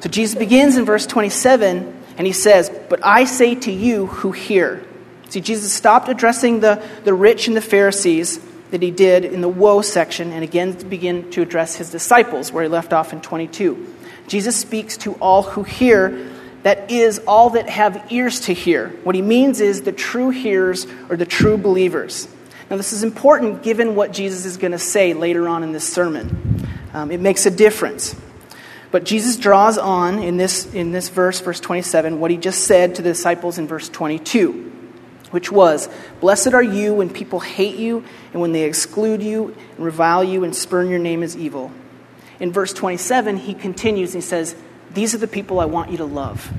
So 0.00 0.08
Jesus 0.08 0.38
begins 0.38 0.76
in 0.76 0.84
verse 0.84 1.06
27, 1.06 2.02
and 2.18 2.26
he 2.26 2.32
says, 2.32 2.70
But 2.88 3.04
I 3.04 3.24
say 3.24 3.54
to 3.54 3.72
you 3.72 4.06
who 4.06 4.32
hear. 4.32 4.84
See, 5.30 5.40
Jesus 5.40 5.72
stopped 5.72 6.08
addressing 6.08 6.60
the, 6.60 6.82
the 7.04 7.14
rich 7.14 7.48
and 7.48 7.56
the 7.56 7.62
Pharisees 7.62 8.38
that 8.70 8.82
he 8.82 8.90
did 8.90 9.24
in 9.24 9.40
the 9.40 9.48
woe 9.48 9.82
section, 9.82 10.32
and 10.32 10.44
again 10.44 10.72
begin 10.88 11.30
to 11.30 11.42
address 11.42 11.76
his 11.76 11.90
disciples, 11.90 12.52
where 12.52 12.62
he 12.62 12.68
left 12.68 12.92
off 12.92 13.12
in 13.12 13.20
22. 13.20 13.94
Jesus 14.26 14.56
speaks 14.56 14.96
to 14.98 15.14
all 15.14 15.42
who 15.42 15.62
hear, 15.62 16.30
that 16.62 16.90
is, 16.90 17.20
all 17.20 17.50
that 17.50 17.68
have 17.68 18.12
ears 18.12 18.40
to 18.40 18.54
hear. 18.54 18.88
What 19.04 19.14
he 19.14 19.22
means 19.22 19.60
is 19.60 19.82
the 19.82 19.92
true 19.92 20.30
hearers 20.30 20.86
or 21.08 21.16
the 21.16 21.26
true 21.26 21.56
believers. 21.56 22.28
Now, 22.70 22.76
this 22.76 22.92
is 22.92 23.02
important 23.02 23.62
given 23.62 23.94
what 23.94 24.12
Jesus 24.12 24.44
is 24.46 24.56
going 24.56 24.72
to 24.72 24.78
say 24.78 25.12
later 25.12 25.48
on 25.48 25.62
in 25.62 25.72
this 25.72 25.90
sermon. 25.90 26.66
Um, 26.92 27.10
it 27.10 27.20
makes 27.20 27.44
a 27.44 27.50
difference. 27.50 28.16
But 28.90 29.04
Jesus 29.04 29.36
draws 29.36 29.76
on 29.76 30.20
in 30.20 30.36
this, 30.36 30.72
in 30.72 30.92
this 30.92 31.08
verse, 31.08 31.40
verse 31.40 31.58
27, 31.58 32.20
what 32.20 32.30
he 32.30 32.36
just 32.36 32.64
said 32.64 32.94
to 32.94 33.02
the 33.02 33.10
disciples 33.10 33.58
in 33.58 33.66
verse 33.66 33.88
22, 33.88 34.70
which 35.32 35.50
was, 35.50 35.88
Blessed 36.20 36.54
are 36.54 36.62
you 36.62 36.94
when 36.94 37.10
people 37.10 37.40
hate 37.40 37.74
you 37.74 38.04
and 38.32 38.40
when 38.40 38.52
they 38.52 38.62
exclude 38.62 39.20
you 39.20 39.54
and 39.76 39.84
revile 39.84 40.22
you 40.22 40.44
and 40.44 40.54
spurn 40.54 40.88
your 40.88 41.00
name 41.00 41.24
as 41.24 41.36
evil. 41.36 41.72
In 42.38 42.52
verse 42.52 42.72
27, 42.72 43.38
he 43.38 43.52
continues 43.52 44.14
and 44.14 44.22
he 44.22 44.28
says, 44.28 44.54
These 44.92 45.12
are 45.12 45.18
the 45.18 45.26
people 45.26 45.58
I 45.58 45.64
want 45.64 45.90
you 45.90 45.96
to 45.96 46.04
love. 46.04 46.52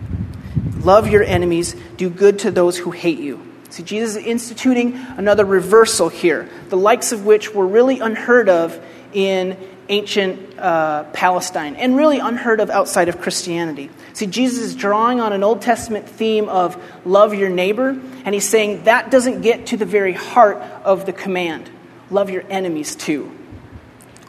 Love 0.84 1.08
your 1.08 1.24
enemies, 1.24 1.74
do 1.96 2.10
good 2.10 2.40
to 2.40 2.52
those 2.52 2.78
who 2.78 2.92
hate 2.92 3.20
you. 3.20 3.55
See, 3.76 3.84
Jesus 3.84 4.16
is 4.16 4.26
instituting 4.26 4.96
another 5.18 5.44
reversal 5.44 6.08
here, 6.08 6.48
the 6.70 6.78
likes 6.78 7.12
of 7.12 7.26
which 7.26 7.54
were 7.54 7.68
really 7.68 8.00
unheard 8.00 8.48
of 8.48 8.82
in 9.12 9.58
ancient 9.90 10.58
uh, 10.58 11.04
Palestine 11.12 11.76
and 11.76 11.98
really 11.98 12.20
unheard 12.20 12.62
of 12.62 12.70
outside 12.70 13.10
of 13.10 13.20
Christianity. 13.20 13.90
See, 14.14 14.28
Jesus 14.28 14.60
is 14.60 14.76
drawing 14.76 15.20
on 15.20 15.34
an 15.34 15.44
Old 15.44 15.62
Testament 15.62 16.08
theme 16.08 16.48
of 16.48 16.82
love 17.06 17.34
your 17.34 17.50
neighbor, 17.50 17.90
and 17.90 18.34
he's 18.34 18.48
saying 18.48 18.86
that 18.86 19.12
doesn't 19.12 19.42
get 19.42 19.66
to 19.66 19.76
the 19.76 19.86
very 19.86 20.14
heart 20.14 20.56
of 20.86 21.06
the 21.06 21.12
command. 21.12 21.70
Love 22.10 22.30
your 22.30 22.46
enemies 22.50 22.96
too. 22.96 23.30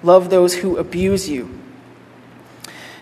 Love 0.02 0.28
those 0.28 0.56
who 0.56 0.76
abuse 0.76 1.28
you. 1.28 1.56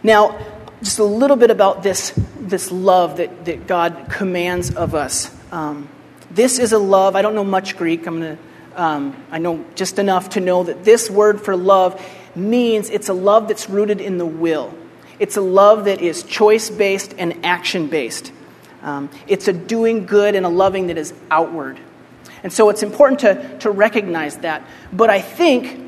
Now, 0.02 0.38
just 0.82 0.98
a 0.98 1.04
little 1.04 1.38
bit 1.38 1.50
about 1.50 1.82
this, 1.82 2.12
this 2.38 2.70
love 2.70 3.16
that, 3.16 3.46
that 3.46 3.66
God 3.66 4.08
commands 4.10 4.74
of 4.74 4.94
us. 4.94 5.34
Um, 5.50 5.88
this 6.34 6.58
is 6.58 6.72
a 6.72 6.78
love, 6.78 7.16
I 7.16 7.22
don't 7.22 7.34
know 7.34 7.44
much 7.44 7.76
Greek. 7.76 8.06
I'm 8.06 8.20
to 8.20 8.38
um, 8.76 9.16
I 9.30 9.38
know 9.38 9.64
just 9.74 9.98
enough 9.98 10.30
to 10.30 10.40
know 10.40 10.64
that 10.64 10.84
this 10.84 11.10
word 11.10 11.40
for 11.40 11.56
love 11.56 12.04
means 12.34 12.90
it's 12.90 13.08
a 13.08 13.14
love 13.14 13.48
that's 13.48 13.68
rooted 13.68 14.00
in 14.00 14.18
the 14.18 14.26
will. 14.26 14.74
It's 15.18 15.36
a 15.36 15.40
love 15.40 15.84
that 15.84 16.00
is 16.00 16.22
choice 16.24 16.70
based 16.70 17.14
and 17.18 17.44
action 17.44 17.88
based. 17.88 18.32
Um, 18.82 19.08
it's 19.26 19.48
a 19.48 19.52
doing 19.52 20.06
good 20.06 20.34
and 20.34 20.44
a 20.44 20.48
loving 20.48 20.88
that 20.88 20.98
is 20.98 21.14
outward. 21.30 21.78
And 22.42 22.52
so 22.52 22.68
it's 22.68 22.82
important 22.82 23.20
to, 23.20 23.58
to 23.60 23.70
recognize 23.70 24.38
that. 24.38 24.66
But 24.92 25.08
I 25.08 25.20
think 25.20 25.80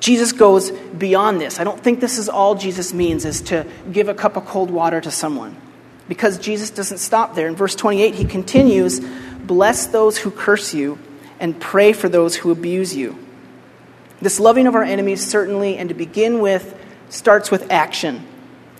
Jesus 0.00 0.32
goes 0.32 0.70
beyond 0.70 1.40
this. 1.40 1.58
I 1.58 1.64
don't 1.64 1.80
think 1.80 2.00
this 2.00 2.18
is 2.18 2.28
all 2.28 2.54
Jesus 2.54 2.92
means, 2.92 3.24
is 3.24 3.40
to 3.42 3.66
give 3.90 4.08
a 4.08 4.14
cup 4.14 4.36
of 4.36 4.44
cold 4.46 4.70
water 4.70 5.00
to 5.00 5.10
someone. 5.10 5.56
Because 6.08 6.38
Jesus 6.38 6.70
doesn't 6.70 6.98
stop 6.98 7.34
there. 7.34 7.46
In 7.46 7.54
verse 7.54 7.76
28, 7.76 8.14
he 8.14 8.24
continues 8.24 9.00
Bless 9.50 9.86
those 9.86 10.16
who 10.16 10.30
curse 10.30 10.74
you 10.74 10.96
and 11.40 11.58
pray 11.58 11.92
for 11.92 12.08
those 12.08 12.36
who 12.36 12.52
abuse 12.52 12.94
you. 12.94 13.18
This 14.22 14.38
loving 14.38 14.68
of 14.68 14.76
our 14.76 14.84
enemies, 14.84 15.26
certainly, 15.26 15.76
and 15.76 15.88
to 15.88 15.94
begin 15.96 16.38
with, 16.38 16.72
starts 17.08 17.50
with 17.50 17.68
action, 17.68 18.24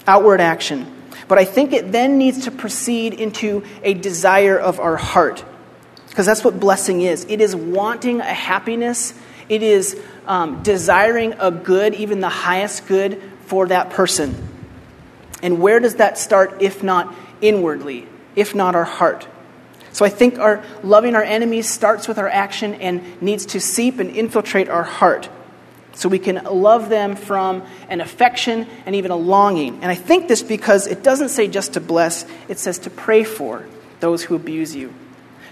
outward 0.06 0.40
action. 0.40 0.86
But 1.26 1.38
I 1.38 1.44
think 1.44 1.72
it 1.72 1.90
then 1.90 2.18
needs 2.18 2.44
to 2.44 2.52
proceed 2.52 3.14
into 3.14 3.64
a 3.82 3.94
desire 3.94 4.56
of 4.56 4.78
our 4.78 4.96
heart. 4.96 5.44
Because 6.08 6.24
that's 6.24 6.44
what 6.44 6.60
blessing 6.60 7.00
is 7.00 7.24
it 7.24 7.40
is 7.40 7.56
wanting 7.56 8.20
a 8.20 8.32
happiness, 8.32 9.12
it 9.48 9.64
is 9.64 10.00
um, 10.28 10.62
desiring 10.62 11.34
a 11.40 11.50
good, 11.50 11.94
even 11.96 12.20
the 12.20 12.28
highest 12.28 12.86
good, 12.86 13.20
for 13.46 13.66
that 13.66 13.90
person. 13.90 14.36
And 15.42 15.60
where 15.60 15.80
does 15.80 15.96
that 15.96 16.16
start 16.16 16.62
if 16.62 16.84
not 16.84 17.12
inwardly, 17.40 18.06
if 18.36 18.54
not 18.54 18.76
our 18.76 18.84
heart? 18.84 19.26
So 19.92 20.04
I 20.04 20.08
think 20.08 20.38
our 20.38 20.64
loving 20.82 21.14
our 21.14 21.22
enemies 21.22 21.68
starts 21.68 22.06
with 22.06 22.18
our 22.18 22.28
action 22.28 22.74
and 22.74 23.20
needs 23.22 23.46
to 23.46 23.60
seep 23.60 23.98
and 23.98 24.10
infiltrate 24.10 24.68
our 24.68 24.84
heart. 24.84 25.28
So 25.94 26.08
we 26.08 26.18
can 26.18 26.44
love 26.44 26.88
them 26.88 27.16
from 27.16 27.62
an 27.88 28.00
affection 28.00 28.66
and 28.86 28.94
even 28.94 29.10
a 29.10 29.16
longing. 29.16 29.80
And 29.82 29.86
I 29.86 29.96
think 29.96 30.28
this 30.28 30.42
because 30.42 30.86
it 30.86 31.02
doesn't 31.02 31.30
say 31.30 31.48
just 31.48 31.74
to 31.74 31.80
bless, 31.80 32.24
it 32.48 32.58
says 32.58 32.78
to 32.80 32.90
pray 32.90 33.24
for 33.24 33.66
those 33.98 34.22
who 34.22 34.34
abuse 34.34 34.74
you. 34.74 34.94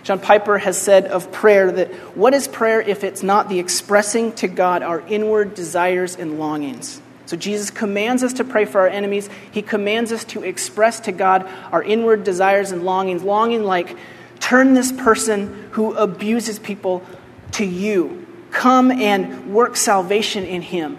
John 0.05 0.21
Piper 0.21 0.57
has 0.59 0.81
said 0.81 1.07
of 1.07 1.33
prayer 1.33 1.71
that 1.71 1.93
what 2.17 2.33
is 2.33 2.49
prayer 2.49 2.81
if 2.81 3.05
it's 3.05 3.23
not 3.23 3.49
the 3.49 3.59
expressing 3.59 4.33
to 4.37 4.49
God 4.49 4.83
our 4.83 5.01
inward 5.01 5.55
desires 5.55 6.17
and 6.17 6.39
longings? 6.39 7.03
So 7.27 7.37
Jesus 7.37 7.71
commands 7.71 8.23
us 8.23 8.35
to 8.35 8.45
pray 8.45 8.65
for 8.65 8.81
our 8.81 8.89
enemies. 8.89 9.29
He 9.51 9.61
commands 9.61 10.13
us 10.13 10.25
to 10.27 10.43
express 10.43 11.01
to 11.01 11.13
God 11.13 11.47
our 11.73 11.83
inward 11.83 12.25
desires 12.25 12.71
and 12.71 12.85
longings, 12.85 13.23
longing 13.23 13.65
like 13.65 13.99
Turn 14.41 14.75
this 14.75 14.93
person 14.93 15.69
who 15.73 15.95
abuses 15.95 16.59
people 16.59 17.05
to 17.53 17.65
you. 17.65 18.27
Come 18.51 18.91
and 18.91 19.53
work 19.53 19.77
salvation 19.77 20.45
in 20.45 20.63
him. 20.63 20.99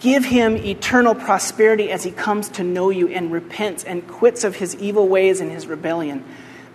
Give 0.00 0.24
him 0.24 0.56
eternal 0.56 1.14
prosperity 1.14 1.90
as 1.90 2.04
he 2.04 2.10
comes 2.10 2.48
to 2.50 2.64
know 2.64 2.90
you 2.90 3.08
and 3.08 3.32
repents 3.32 3.84
and 3.84 4.06
quits 4.06 4.44
of 4.44 4.56
his 4.56 4.76
evil 4.76 5.08
ways 5.08 5.40
and 5.40 5.50
his 5.50 5.66
rebellion. 5.66 6.24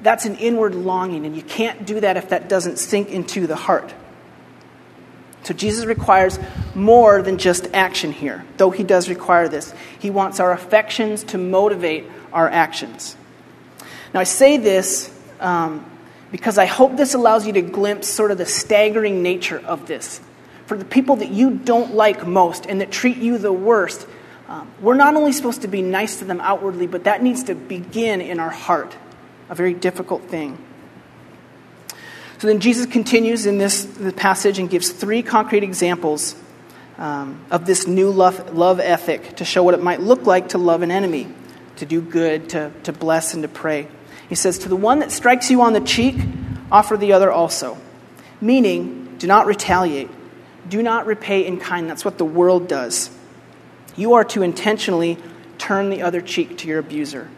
That's 0.02 0.26
an 0.26 0.36
inward 0.38 0.76
longing, 0.76 1.26
and 1.26 1.36
you 1.36 1.44
can't 1.44 1.86
do 1.86 2.00
that 2.00 2.18
if 2.18 2.30
that 2.30 2.50
doesn't 2.50 2.78
sink 2.78 3.10
into 3.10 3.48
the 3.48 3.56
heart. 3.56 3.94
So 5.44 5.54
Jesus 5.54 5.86
requires 5.86 6.40
more 6.74 7.22
than 7.22 7.38
just 7.38 7.68
action 7.74 8.12
here, 8.12 8.44
though 8.58 8.72
he 8.72 8.84
does 8.84 9.10
require 9.10 9.48
this. 9.48 9.74
He 10.00 10.10
wants 10.10 10.40
our 10.40 10.52
affections 10.52 11.24
to 11.26 11.38
motivate 11.38 12.06
our 12.34 12.50
actions. 12.50 13.16
Now, 14.14 14.22
I 14.22 14.24
say 14.24 14.58
this 14.58 15.14
um, 15.40 15.86
because 16.36 16.58
I 16.58 16.66
hope 16.66 16.98
this 16.98 17.14
allows 17.14 17.48
you 17.48 17.54
to 17.54 17.62
glimpse 17.62 18.10
sort 18.10 18.30
of 18.30 18.38
the 18.38 18.46
staggering 18.46 19.24
nature 19.24 19.58
of 19.58 19.88
this. 19.88 20.20
For 20.66 20.76
the 20.78 20.84
people 20.84 21.16
that 21.16 21.30
you 21.30 21.52
don't 21.52 21.96
like 21.96 22.28
most 22.28 22.66
and 22.66 22.82
that 22.82 22.92
treat 22.92 23.16
you 23.16 23.38
the 23.38 23.54
worst, 23.54 24.06
um, 24.50 24.70
we're 24.82 24.96
not 24.96 25.16
only 25.16 25.32
supposed 25.32 25.62
to 25.62 25.70
be 25.70 25.82
nice 25.82 26.20
to 26.20 26.26
them 26.26 26.42
outwardly, 26.42 26.88
but 26.88 27.06
that 27.06 27.24
needs 27.24 27.44
to 27.44 27.56
begin 27.56 28.20
in 28.20 28.42
our 28.42 28.50
heart. 28.50 28.98
A 29.48 29.56
very 29.56 29.74
difficult 29.74 30.24
thing. 30.24 30.58
So 32.40 32.48
then 32.48 32.60
Jesus 32.60 32.86
continues 32.86 33.46
in 33.46 33.58
this 33.58 33.88
passage 34.18 34.60
and 34.60 34.70
gives 34.70 34.92
three 34.92 35.24
concrete 35.24 35.64
examples 35.64 36.36
um, 36.98 37.46
of 37.50 37.66
this 37.66 37.88
new 37.88 38.10
love, 38.10 38.54
love 38.54 38.82
ethic 38.82 39.38
to 39.38 39.46
show 39.46 39.64
what 39.64 39.74
it 39.74 39.82
might 39.82 40.02
look 40.02 40.26
like 40.26 40.50
to 40.50 40.58
love 40.58 40.82
an 40.82 40.92
enemy, 40.92 41.30
to 41.78 41.86
do 41.86 42.02
good, 42.02 42.50
to, 42.50 42.74
to 42.84 42.92
bless, 42.92 43.34
and 43.34 43.44
to 43.44 43.48
pray. 43.48 43.88
He 44.30 44.36
says, 44.36 44.58
To 44.60 44.70
the 44.70 44.76
one 44.76 45.00
that 45.00 45.12
strikes 45.12 45.50
you 45.50 45.62
on 45.62 45.74
the 45.74 45.82
cheek, 45.82 46.16
offer 46.72 46.98
the 46.98 47.14
other 47.14 47.32
also. 47.32 47.78
Meaning, 48.42 49.16
do 49.18 49.28
not 49.28 49.46
retaliate. 49.46 50.10
Do 50.68 50.82
not 50.82 51.06
repay 51.06 51.46
in 51.46 51.60
kind. 51.60 51.90
That's 51.90 52.04
what 52.04 52.18
the 52.18 52.26
world 52.26 52.68
does. 52.68 53.10
You 53.96 54.14
are 54.16 54.24
to 54.26 54.42
intentionally 54.42 55.18
turn 55.58 55.90
the 55.90 56.02
other 56.02 56.22
cheek 56.22 56.58
to 56.60 56.68
your 56.68 56.80
abuser. 56.80 57.30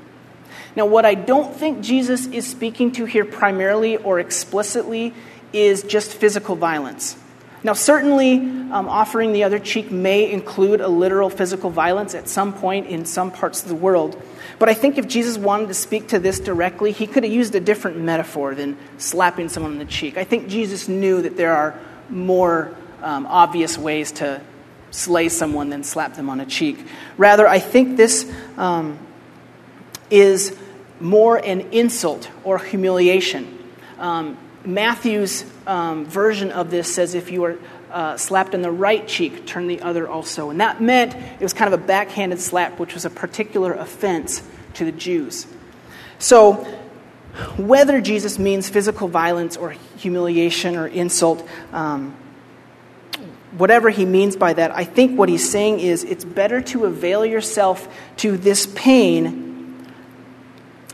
Now, 0.76 0.86
what 0.86 1.06
I 1.06 1.16
don't 1.16 1.56
think 1.56 1.82
Jesus 1.82 2.28
is 2.28 2.48
speaking 2.48 2.92
to 2.94 3.06
here 3.06 3.26
primarily 3.26 3.98
or 3.98 4.20
explicitly 4.20 5.14
is 5.52 5.84
just 5.84 6.14
physical 6.14 6.56
violence. 6.56 7.18
Now, 7.64 7.74
certainly, 7.74 8.36
um, 8.38 8.88
offering 8.88 9.34
the 9.34 9.44
other 9.44 9.60
cheek 9.60 9.92
may 9.92 10.32
include 10.32 10.80
a 10.80 10.88
literal 10.88 11.30
physical 11.30 11.70
violence 11.70 12.14
at 12.14 12.30
some 12.30 12.54
point 12.54 12.88
in 12.88 13.06
some 13.06 13.32
parts 13.32 13.64
of 13.64 13.70
the 13.70 13.76
world. 13.76 14.22
But 14.60 14.70
I 14.70 14.74
think 14.74 14.98
if 14.98 15.08
Jesus 15.08 15.38
wanted 15.38 15.68
to 15.68 15.74
speak 15.74 16.08
to 16.10 16.20
this 16.20 16.40
directly, 16.40 16.92
he 16.92 17.06
could 17.06 17.24
have 17.24 17.32
used 17.32 17.54
a 17.56 17.60
different 17.60 17.98
metaphor 17.98 18.56
than 18.56 18.78
slapping 18.98 19.50
someone 19.50 19.74
on 19.74 19.78
the 19.78 19.86
cheek. 19.86 20.18
I 20.18 20.24
think 20.24 20.48
Jesus 20.48 20.88
knew 20.88 21.22
that 21.22 21.38
there 21.38 21.54
are 21.54 21.80
more 22.10 22.76
um, 23.04 23.28
obvious 23.28 23.78
ways 23.78 24.12
to 24.14 24.42
slay 24.90 25.30
someone 25.30 25.70
than 25.70 25.84
slap 25.84 26.16
them 26.16 26.30
on 26.30 26.40
a 26.40 26.46
cheek. 26.46 26.86
Rather, 27.18 27.48
I 27.48 27.60
think 27.60 27.98
this 27.98 28.32
um, 28.58 28.98
is 30.10 30.58
more 31.00 31.38
an 31.38 31.62
insult 31.72 32.30
or 32.44 32.58
humiliation. 32.58 33.58
Um, 34.00 34.38
Matthew's 34.66 35.46
um, 35.66 36.06
version 36.06 36.52
of 36.52 36.72
this 36.72 36.94
says 36.94 37.14
if 37.14 37.32
you 37.32 37.44
are 37.44 37.58
uh, 37.92 38.18
slapped 38.18 38.54
on 38.54 38.62
the 38.62 38.72
right 38.72 39.08
cheek, 39.08 39.46
turn 39.46 39.68
the 39.68 39.82
other 39.82 40.08
also. 40.08 40.50
And 40.50 40.60
that 40.62 40.82
meant 40.82 41.16
it 41.16 41.42
was 41.42 41.54
kind 41.54 41.74
of 41.74 41.80
a 41.80 41.84
backhanded 41.84 42.40
slap, 42.40 42.80
which 42.80 42.94
was 42.94 43.06
a 43.06 43.10
particular 43.10 43.74
offense 43.74 44.42
to 44.76 44.86
the 44.86 44.92
Jews. 44.92 45.48
So, 46.20 46.66
whether 47.58 48.02
Jesus 48.02 48.40
means 48.40 48.68
physical 48.68 49.08
violence 49.08 49.58
or 49.58 49.72
humiliation 49.98 50.76
or 50.76 50.88
insult, 50.88 51.48
um, 51.72 52.16
whatever 53.58 53.90
he 53.90 54.06
means 54.06 54.36
by 54.36 54.54
that, 54.54 54.72
I 54.72 54.84
think 54.84 55.18
what 55.18 55.30
he's 55.30 55.48
saying 55.50 55.80
is 55.80 56.04
it's 56.04 56.26
better 56.26 56.62
to 56.62 56.86
avail 56.86 57.26
yourself 57.26 57.88
to 58.18 58.38
this 58.38 58.66
pain 58.66 59.88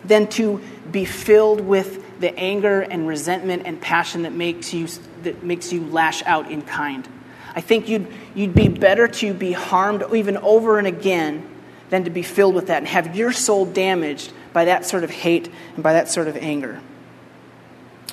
than 0.03 0.27
to 0.27 0.61
be 0.91 1.05
filled 1.05 1.61
with 1.61 2.02
the 2.23 2.39
anger 2.39 2.79
and 2.79 3.05
resentment 3.05 3.63
and 3.65 3.81
passion 3.81 4.21
that 4.21 4.31
makes 4.31 4.73
you, 4.73 4.87
that 5.23 5.43
makes 5.43 5.73
you 5.73 5.85
lash 5.85 6.23
out 6.23 6.49
in 6.49 6.61
kind. 6.61 7.05
I 7.53 7.59
think 7.59 7.89
you'd, 7.89 8.07
you'd 8.33 8.55
be 8.55 8.69
better 8.69 9.09
to 9.09 9.33
be 9.33 9.51
harmed 9.51 10.05
even 10.15 10.37
over 10.37 10.77
and 10.77 10.87
again 10.87 11.45
than 11.89 12.05
to 12.05 12.09
be 12.09 12.23
filled 12.23 12.55
with 12.55 12.67
that 12.67 12.77
and 12.77 12.87
have 12.87 13.13
your 13.15 13.33
soul 13.33 13.65
damaged 13.65 14.31
by 14.53 14.65
that 14.65 14.85
sort 14.85 15.03
of 15.03 15.09
hate 15.09 15.51
and 15.75 15.83
by 15.83 15.93
that 15.93 16.07
sort 16.07 16.29
of 16.29 16.37
anger. 16.37 16.79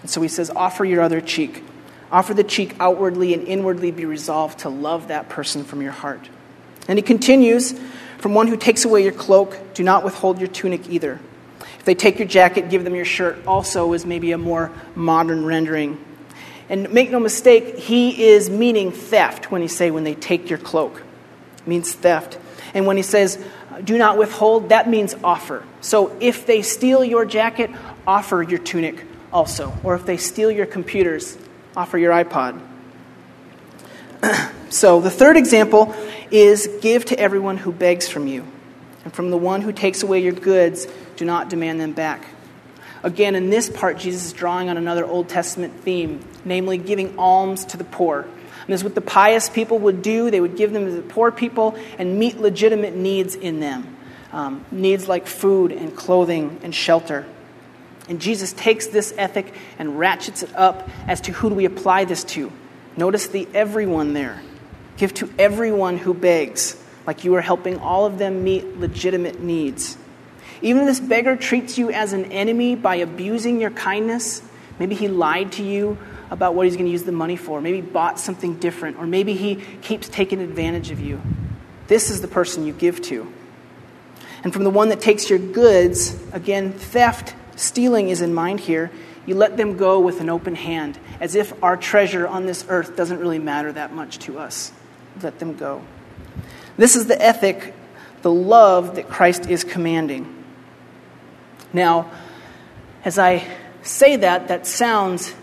And 0.00 0.10
so 0.10 0.20
he 0.20 0.28
says, 0.28 0.50
offer 0.50 0.84
your 0.84 1.02
other 1.02 1.20
cheek. 1.20 1.62
Offer 2.10 2.34
the 2.34 2.42
cheek 2.42 2.74
outwardly 2.80 3.32
and 3.32 3.46
inwardly 3.46 3.92
be 3.92 4.06
resolved 4.06 4.58
to 4.60 4.68
love 4.68 5.06
that 5.08 5.28
person 5.28 5.62
from 5.62 5.82
your 5.82 5.92
heart. 5.92 6.28
And 6.88 6.98
he 6.98 7.02
continues, 7.02 7.78
from 8.18 8.34
one 8.34 8.48
who 8.48 8.56
takes 8.56 8.84
away 8.84 9.04
your 9.04 9.12
cloak, 9.12 9.56
do 9.74 9.84
not 9.84 10.02
withhold 10.02 10.40
your 10.40 10.48
tunic 10.48 10.88
either. 10.88 11.20
If 11.80 11.86
they 11.86 11.94
take 11.94 12.18
your 12.18 12.28
jacket, 12.28 12.68
give 12.68 12.84
them 12.84 12.94
your 12.94 13.06
shirt, 13.06 13.44
also 13.46 13.94
is 13.94 14.04
maybe 14.04 14.32
a 14.32 14.38
more 14.38 14.70
modern 14.94 15.44
rendering. 15.44 16.04
And 16.68 16.92
make 16.92 17.10
no 17.10 17.18
mistake, 17.18 17.78
he 17.78 18.28
is 18.28 18.48
meaning 18.48 18.92
theft 18.92 19.50
when 19.50 19.62
he 19.62 19.66
say 19.66 19.90
when 19.90 20.04
they 20.04 20.14
take 20.14 20.50
your 20.50 20.58
cloak. 20.58 21.02
It 21.56 21.66
means 21.66 21.92
theft. 21.92 22.38
And 22.74 22.86
when 22.86 22.96
he 22.96 23.02
says 23.02 23.42
do 23.82 23.96
not 23.96 24.18
withhold, 24.18 24.68
that 24.68 24.88
means 24.88 25.14
offer. 25.24 25.64
So 25.80 26.16
if 26.20 26.46
they 26.46 26.62
steal 26.62 27.02
your 27.02 27.24
jacket, 27.24 27.70
offer 28.06 28.42
your 28.42 28.58
tunic 28.58 29.04
also. 29.32 29.72
Or 29.82 29.94
if 29.94 30.04
they 30.04 30.16
steal 30.16 30.50
your 30.50 30.66
computers, 30.66 31.38
offer 31.76 31.96
your 31.96 32.12
iPod. 32.12 32.60
so 34.68 35.00
the 35.00 35.10
third 35.10 35.36
example 35.36 35.94
is 36.30 36.68
give 36.82 37.06
to 37.06 37.18
everyone 37.18 37.56
who 37.56 37.72
begs 37.72 38.08
from 38.08 38.26
you. 38.26 38.46
And 39.04 39.12
from 39.14 39.30
the 39.30 39.38
one 39.38 39.62
who 39.62 39.72
takes 39.72 40.02
away 40.02 40.22
your 40.22 40.32
goods, 40.32 40.86
do 41.20 41.24
not 41.24 41.48
demand 41.48 41.80
them 41.80 41.92
back. 41.92 42.26
Again, 43.04 43.36
in 43.36 43.48
this 43.48 43.70
part, 43.70 43.96
Jesus 43.96 44.26
is 44.26 44.32
drawing 44.32 44.68
on 44.68 44.76
another 44.76 45.06
Old 45.06 45.28
Testament 45.28 45.80
theme, 45.82 46.20
namely 46.44 46.76
giving 46.76 47.16
alms 47.16 47.64
to 47.66 47.76
the 47.76 47.84
poor. 47.84 48.22
And 48.22 48.68
this 48.68 48.80
is 48.80 48.84
what 48.84 48.96
the 48.96 49.00
pious 49.00 49.48
people 49.48 49.78
would 49.78 50.02
do. 50.02 50.30
They 50.30 50.40
would 50.40 50.56
give 50.56 50.72
them 50.72 50.84
to 50.84 50.90
the 50.90 51.02
poor 51.02 51.30
people 51.30 51.76
and 51.96 52.18
meet 52.18 52.40
legitimate 52.40 52.96
needs 52.96 53.36
in 53.36 53.60
them 53.60 53.96
um, 54.32 54.64
needs 54.70 55.08
like 55.08 55.26
food 55.26 55.72
and 55.72 55.94
clothing 55.96 56.60
and 56.62 56.74
shelter. 56.74 57.26
And 58.08 58.20
Jesus 58.20 58.52
takes 58.52 58.88
this 58.88 59.14
ethic 59.16 59.54
and 59.78 59.98
ratchets 59.98 60.42
it 60.42 60.54
up 60.56 60.88
as 61.06 61.20
to 61.22 61.32
who 61.32 61.50
do 61.50 61.54
we 61.54 61.64
apply 61.64 62.04
this 62.04 62.24
to. 62.24 62.52
Notice 62.96 63.28
the 63.28 63.46
everyone 63.54 64.14
there. 64.14 64.42
Give 64.96 65.12
to 65.14 65.30
everyone 65.38 65.96
who 65.96 66.12
begs, 66.12 66.80
like 67.06 67.24
you 67.24 67.34
are 67.36 67.40
helping 67.40 67.78
all 67.78 68.06
of 68.06 68.18
them 68.18 68.44
meet 68.44 68.78
legitimate 68.78 69.40
needs. 69.40 69.96
Even 70.62 70.86
this 70.86 71.00
beggar 71.00 71.36
treats 71.36 71.78
you 71.78 71.90
as 71.90 72.12
an 72.12 72.26
enemy 72.32 72.74
by 72.74 72.96
abusing 72.96 73.60
your 73.60 73.70
kindness, 73.70 74.42
maybe 74.78 74.94
he 74.94 75.08
lied 75.08 75.52
to 75.52 75.62
you 75.62 75.98
about 76.30 76.54
what 76.54 76.66
he's 76.66 76.76
going 76.76 76.86
to 76.86 76.92
use 76.92 77.02
the 77.02 77.12
money 77.12 77.36
for, 77.36 77.60
maybe 77.60 77.80
bought 77.80 78.18
something 78.18 78.54
different, 78.56 78.98
or 78.98 79.06
maybe 79.06 79.34
he 79.34 79.56
keeps 79.82 80.08
taking 80.08 80.40
advantage 80.40 80.90
of 80.90 81.00
you. 81.00 81.20
This 81.88 82.10
is 82.10 82.20
the 82.20 82.28
person 82.28 82.66
you 82.66 82.72
give 82.72 83.02
to. 83.02 83.32
And 84.44 84.52
from 84.52 84.64
the 84.64 84.70
one 84.70 84.90
that 84.90 85.00
takes 85.00 85.28
your 85.28 85.38
goods, 85.38 86.16
again, 86.32 86.72
theft, 86.72 87.34
stealing 87.56 88.08
is 88.08 88.20
in 88.20 88.32
mind 88.32 88.60
here, 88.60 88.90
you 89.26 89.34
let 89.34 89.56
them 89.56 89.76
go 89.76 90.00
with 90.00 90.20
an 90.20 90.30
open 90.30 90.54
hand, 90.54 90.98
as 91.20 91.34
if 91.34 91.52
our 91.62 91.76
treasure 91.76 92.26
on 92.26 92.46
this 92.46 92.64
earth 92.68 92.96
doesn't 92.96 93.18
really 93.18 93.38
matter 93.38 93.72
that 93.72 93.92
much 93.92 94.18
to 94.20 94.38
us 94.38 94.72
let 95.22 95.38
them 95.38 95.56
go. 95.56 95.82
This 96.76 96.96
is 96.96 97.06
the 97.06 97.20
ethic, 97.20 97.74
the 98.22 98.30
love 98.30 98.96
that 98.96 99.08
Christ 99.08 99.48
is 99.48 99.64
commanding. 99.64 100.39
Now, 101.72 102.10
as 103.04 103.18
I 103.18 103.46
say 103.82 104.16
that, 104.16 104.48
that 104.48 104.66
sounds 104.66 105.34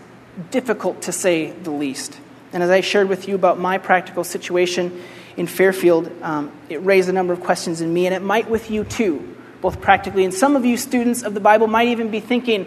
difficult 0.50 1.02
to 1.02 1.12
say 1.12 1.50
the 1.50 1.70
least. 1.70 2.18
And 2.52 2.62
as 2.62 2.70
I 2.70 2.80
shared 2.80 3.08
with 3.08 3.28
you 3.28 3.34
about 3.34 3.58
my 3.58 3.78
practical 3.78 4.24
situation 4.24 5.02
in 5.36 5.46
Fairfield, 5.46 6.10
um, 6.22 6.52
it 6.68 6.78
raised 6.84 7.08
a 7.08 7.12
number 7.12 7.32
of 7.32 7.40
questions 7.40 7.80
in 7.80 7.92
me, 7.92 8.06
and 8.06 8.14
it 8.14 8.22
might 8.22 8.48
with 8.48 8.70
you 8.70 8.84
too, 8.84 9.36
both 9.60 9.80
practically. 9.80 10.24
And 10.24 10.32
some 10.32 10.56
of 10.56 10.64
you 10.64 10.76
students 10.76 11.22
of 11.22 11.34
the 11.34 11.40
Bible 11.40 11.66
might 11.66 11.88
even 11.88 12.10
be 12.10 12.20
thinking, 12.20 12.66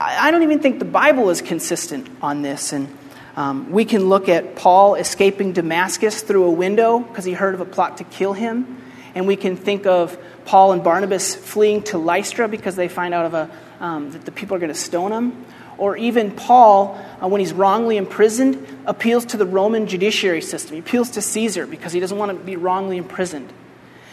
I 0.00 0.30
don't 0.30 0.42
even 0.44 0.60
think 0.60 0.78
the 0.78 0.84
Bible 0.84 1.30
is 1.30 1.42
consistent 1.42 2.08
on 2.22 2.42
this. 2.42 2.72
And 2.72 2.96
um, 3.36 3.70
we 3.70 3.84
can 3.84 4.08
look 4.08 4.28
at 4.28 4.54
Paul 4.54 4.94
escaping 4.94 5.52
Damascus 5.52 6.22
through 6.22 6.44
a 6.44 6.50
window 6.50 7.00
because 7.00 7.24
he 7.24 7.32
heard 7.32 7.54
of 7.54 7.60
a 7.60 7.64
plot 7.64 7.98
to 7.98 8.04
kill 8.04 8.32
him. 8.32 8.80
And 9.14 9.26
we 9.26 9.34
can 9.34 9.56
think 9.56 9.86
of 9.86 10.16
Paul 10.48 10.72
and 10.72 10.82
Barnabas 10.82 11.34
fleeing 11.34 11.82
to 11.82 11.98
Lystra 11.98 12.48
because 12.48 12.74
they 12.74 12.88
find 12.88 13.12
out 13.12 13.26
of 13.26 13.34
a, 13.34 13.50
um, 13.80 14.12
that 14.12 14.24
the 14.24 14.32
people 14.32 14.56
are 14.56 14.58
going 14.58 14.72
to 14.72 14.74
stone 14.74 15.12
him. 15.12 15.44
Or 15.76 15.94
even 15.94 16.30
Paul, 16.30 16.98
uh, 17.22 17.28
when 17.28 17.40
he's 17.40 17.52
wrongly 17.52 17.98
imprisoned, 17.98 18.66
appeals 18.86 19.26
to 19.26 19.36
the 19.36 19.44
Roman 19.44 19.86
judiciary 19.86 20.40
system. 20.40 20.72
He 20.72 20.78
appeals 20.78 21.10
to 21.10 21.20
Caesar 21.20 21.66
because 21.66 21.92
he 21.92 22.00
doesn't 22.00 22.16
want 22.16 22.32
to 22.32 22.42
be 22.42 22.56
wrongly 22.56 22.96
imprisoned. 22.96 23.52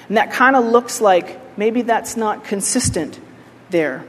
And 0.09 0.17
that 0.17 0.33
kind 0.33 0.57
of 0.57 0.65
looks 0.65 0.99
like 0.99 1.57
maybe 1.57 1.83
that's 1.83 2.17
not 2.17 2.43
consistent 2.43 3.17
there. 3.69 4.03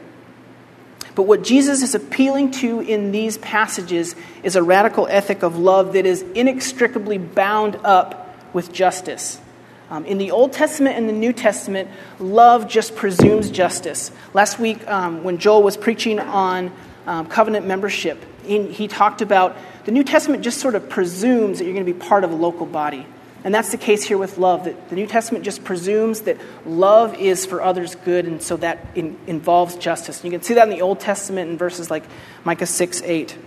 But 1.14 1.28
what 1.28 1.44
Jesus 1.44 1.80
is 1.84 1.94
appealing 1.94 2.50
to 2.62 2.80
in 2.80 3.12
these 3.12 3.38
passages 3.38 4.16
is 4.42 4.56
a 4.56 4.64
radical 4.64 5.06
ethic 5.06 5.44
of 5.44 5.56
love 5.56 5.92
that 5.92 6.06
is 6.06 6.22
inextricably 6.34 7.18
bound 7.18 7.76
up 7.84 8.36
with 8.52 8.72
justice. 8.72 9.40
Um, 9.88 10.04
in 10.04 10.18
the 10.18 10.32
Old 10.32 10.52
Testament 10.52 10.96
and 10.96 11.08
the 11.08 11.12
New 11.12 11.32
Testament, 11.32 11.88
love 12.18 12.68
just 12.68 12.96
presumes 12.96 13.50
justice. 13.50 14.10
Last 14.34 14.58
week, 14.58 14.86
um, 14.88 15.22
when 15.22 15.38
Joel 15.38 15.62
was 15.62 15.76
preaching 15.76 16.18
on 16.18 16.72
um, 17.06 17.26
covenant 17.26 17.66
membership, 17.66 18.24
he, 18.44 18.66
he 18.66 18.88
talked 18.88 19.22
about 19.22 19.56
the 19.84 19.92
New 19.92 20.02
Testament 20.02 20.42
just 20.42 20.60
sort 20.60 20.74
of 20.74 20.88
presumes 20.88 21.58
that 21.58 21.64
you're 21.64 21.74
going 21.74 21.86
to 21.86 21.92
be 21.92 21.98
part 21.98 22.24
of 22.24 22.32
a 22.32 22.34
local 22.34 22.66
body. 22.66 23.06
And 23.44 23.54
that's 23.54 23.70
the 23.70 23.76
case 23.76 24.02
here 24.02 24.18
with 24.18 24.38
love, 24.38 24.64
that 24.64 24.88
the 24.88 24.96
New 24.96 25.06
Testament 25.06 25.44
just 25.44 25.62
presumes 25.62 26.22
that 26.22 26.36
love 26.64 27.14
is 27.14 27.46
for 27.46 27.62
others 27.62 27.94
good, 27.94 28.26
and 28.26 28.42
so 28.42 28.56
that 28.56 28.84
in, 28.96 29.16
involves 29.28 29.76
justice. 29.76 30.16
And 30.16 30.24
you 30.24 30.36
can 30.36 30.44
see 30.44 30.54
that 30.54 30.64
in 30.64 30.70
the 30.70 30.82
Old 30.82 30.98
Testament 30.98 31.50
in 31.50 31.56
verses 31.56 31.88
like 31.88 32.02
Micah 32.44 32.66
6 32.66 33.02
8. 33.02 33.38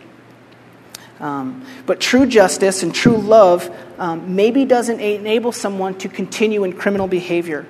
Um, 1.19 1.65
but 1.85 1.99
true 1.99 2.25
justice 2.25 2.81
and 2.81 2.95
true 2.95 3.17
love 3.17 3.69
um, 3.97 4.35
maybe 4.35 4.65
doesn't 4.65 4.99
enable 4.99 5.51
someone 5.51 5.97
to 5.99 6.09
continue 6.09 6.63
in 6.63 6.73
criminal 6.73 7.07
behavior. 7.07 7.65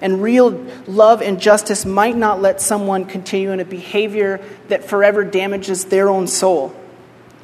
And 0.00 0.22
real 0.22 0.50
love 0.86 1.22
and 1.22 1.40
justice 1.40 1.84
might 1.84 2.16
not 2.16 2.40
let 2.40 2.60
someone 2.60 3.04
continue 3.06 3.50
in 3.50 3.60
a 3.60 3.64
behavior 3.64 4.40
that 4.68 4.84
forever 4.84 5.24
damages 5.24 5.86
their 5.86 6.08
own 6.08 6.26
soul. 6.26 6.74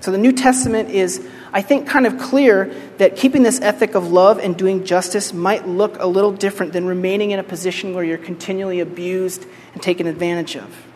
So 0.01 0.13
the 0.13 0.19
New 0.19 0.33
Testament 0.33 0.91
is 0.91 1.29
I 1.53 1.63
think, 1.63 1.89
kind 1.89 2.07
of 2.07 2.19
clear 2.19 2.73
that 2.99 3.17
keeping 3.17 3.43
this 3.43 3.61
ethic 3.61 3.95
of 3.95 4.13
love 4.13 4.39
and 4.39 4.57
doing 4.57 4.85
justice 4.85 5.33
might 5.33 5.67
look 5.67 5.97
a 5.99 6.07
little 6.07 6.33
different 6.33 6.73
than 6.73 6.87
remaining 6.87 7.33
in 7.33 7.41
a 7.41 7.43
position 7.43 7.95
where 7.95 8.05
you're 8.05 8.19
continually 8.19 8.81
abused 8.81 9.47
and 9.75 9.83
taken 9.83 10.07
advantage 10.07 10.57
of. 10.57 10.87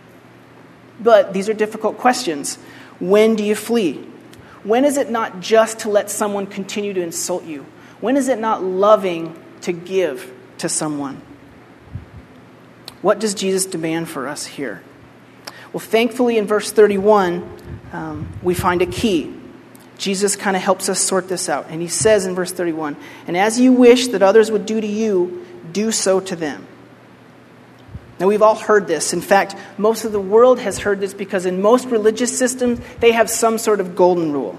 But 1.00 1.32
these 1.32 1.48
are 1.48 1.54
difficult 1.54 1.98
questions. 1.98 2.56
When 3.00 3.34
do 3.34 3.42
you 3.42 3.56
flee? 3.56 4.06
When 4.64 4.84
is 4.84 4.96
it 4.96 5.10
not 5.10 5.40
just 5.40 5.80
to 5.80 5.90
let 5.90 6.10
someone 6.10 6.46
continue 6.46 6.92
to 6.94 7.02
insult 7.02 7.44
you? 7.44 7.66
When 8.00 8.16
is 8.16 8.28
it 8.28 8.38
not 8.38 8.62
loving 8.62 9.38
to 9.62 9.72
give 9.72 10.32
to 10.58 10.68
someone? 10.68 11.22
What 13.02 13.18
does 13.18 13.34
Jesus 13.34 13.66
demand 13.66 14.08
for 14.08 14.26
us 14.26 14.46
here? 14.46 14.82
Well, 15.72 15.80
thankfully, 15.80 16.38
in 16.38 16.46
verse 16.46 16.72
31, 16.72 17.78
um, 17.92 18.32
we 18.42 18.54
find 18.54 18.80
a 18.80 18.86
key. 18.86 19.34
Jesus 19.98 20.36
kind 20.36 20.56
of 20.56 20.62
helps 20.62 20.88
us 20.88 21.00
sort 21.00 21.28
this 21.28 21.48
out. 21.48 21.66
And 21.68 21.82
he 21.82 21.88
says 21.88 22.26
in 22.26 22.34
verse 22.34 22.52
31 22.52 22.96
And 23.26 23.36
as 23.36 23.60
you 23.60 23.72
wish 23.72 24.08
that 24.08 24.22
others 24.22 24.50
would 24.50 24.66
do 24.66 24.80
to 24.80 24.86
you, 24.86 25.46
do 25.72 25.92
so 25.92 26.20
to 26.20 26.36
them. 26.36 26.66
Now, 28.20 28.28
we've 28.28 28.42
all 28.42 28.54
heard 28.54 28.86
this. 28.86 29.12
In 29.12 29.20
fact, 29.20 29.56
most 29.76 30.04
of 30.04 30.12
the 30.12 30.20
world 30.20 30.60
has 30.60 30.78
heard 30.78 31.00
this 31.00 31.12
because 31.14 31.46
in 31.46 31.60
most 31.60 31.86
religious 31.88 32.36
systems, 32.36 32.80
they 33.00 33.12
have 33.12 33.28
some 33.28 33.58
sort 33.58 33.80
of 33.80 33.96
golden 33.96 34.32
rule. 34.32 34.58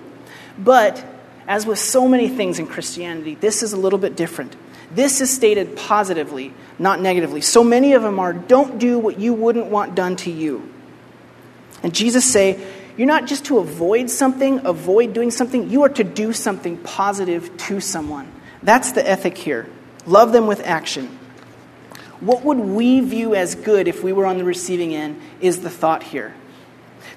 But, 0.57 1.03
as 1.47 1.65
with 1.65 1.79
so 1.79 2.07
many 2.07 2.27
things 2.27 2.59
in 2.59 2.67
Christianity, 2.67 3.35
this 3.35 3.63
is 3.63 3.71
a 3.71 3.77
little 3.77 3.99
bit 3.99 4.15
different. 4.15 4.55
This 4.91 5.21
is 5.21 5.33
stated 5.33 5.75
positively, 5.77 6.53
not 6.79 6.99
negatively. 6.99 7.41
So 7.41 7.63
many 7.63 7.93
of 7.93 8.01
them 8.01 8.19
are 8.19 8.33
don't 8.33 8.77
do 8.77 8.99
what 8.99 9.19
you 9.19 9.33
wouldn't 9.33 9.67
want 9.67 9.95
done 9.95 10.15
to 10.17 10.31
you. 10.31 10.71
And 11.81 11.93
Jesus 11.93 12.25
say, 12.25 12.65
you're 12.97 13.07
not 13.07 13.25
just 13.25 13.45
to 13.45 13.59
avoid 13.59 14.09
something, 14.09 14.65
avoid 14.65 15.13
doing 15.13 15.31
something, 15.31 15.69
you 15.69 15.83
are 15.83 15.89
to 15.89 16.03
do 16.03 16.33
something 16.33 16.77
positive 16.77 17.55
to 17.57 17.79
someone. 17.81 18.31
That's 18.63 18.93
the 18.93 19.07
ethic 19.07 19.37
here. 19.37 19.67
Love 20.05 20.31
them 20.31 20.47
with 20.47 20.61
action. 20.65 21.19
What 22.19 22.43
would 22.43 22.59
we 22.59 23.01
view 23.01 23.35
as 23.35 23.55
good 23.55 23.87
if 23.87 24.03
we 24.03 24.13
were 24.13 24.25
on 24.25 24.37
the 24.37 24.43
receiving 24.43 24.95
end 24.95 25.21
is 25.41 25.61
the 25.61 25.69
thought 25.69 26.03
here. 26.03 26.33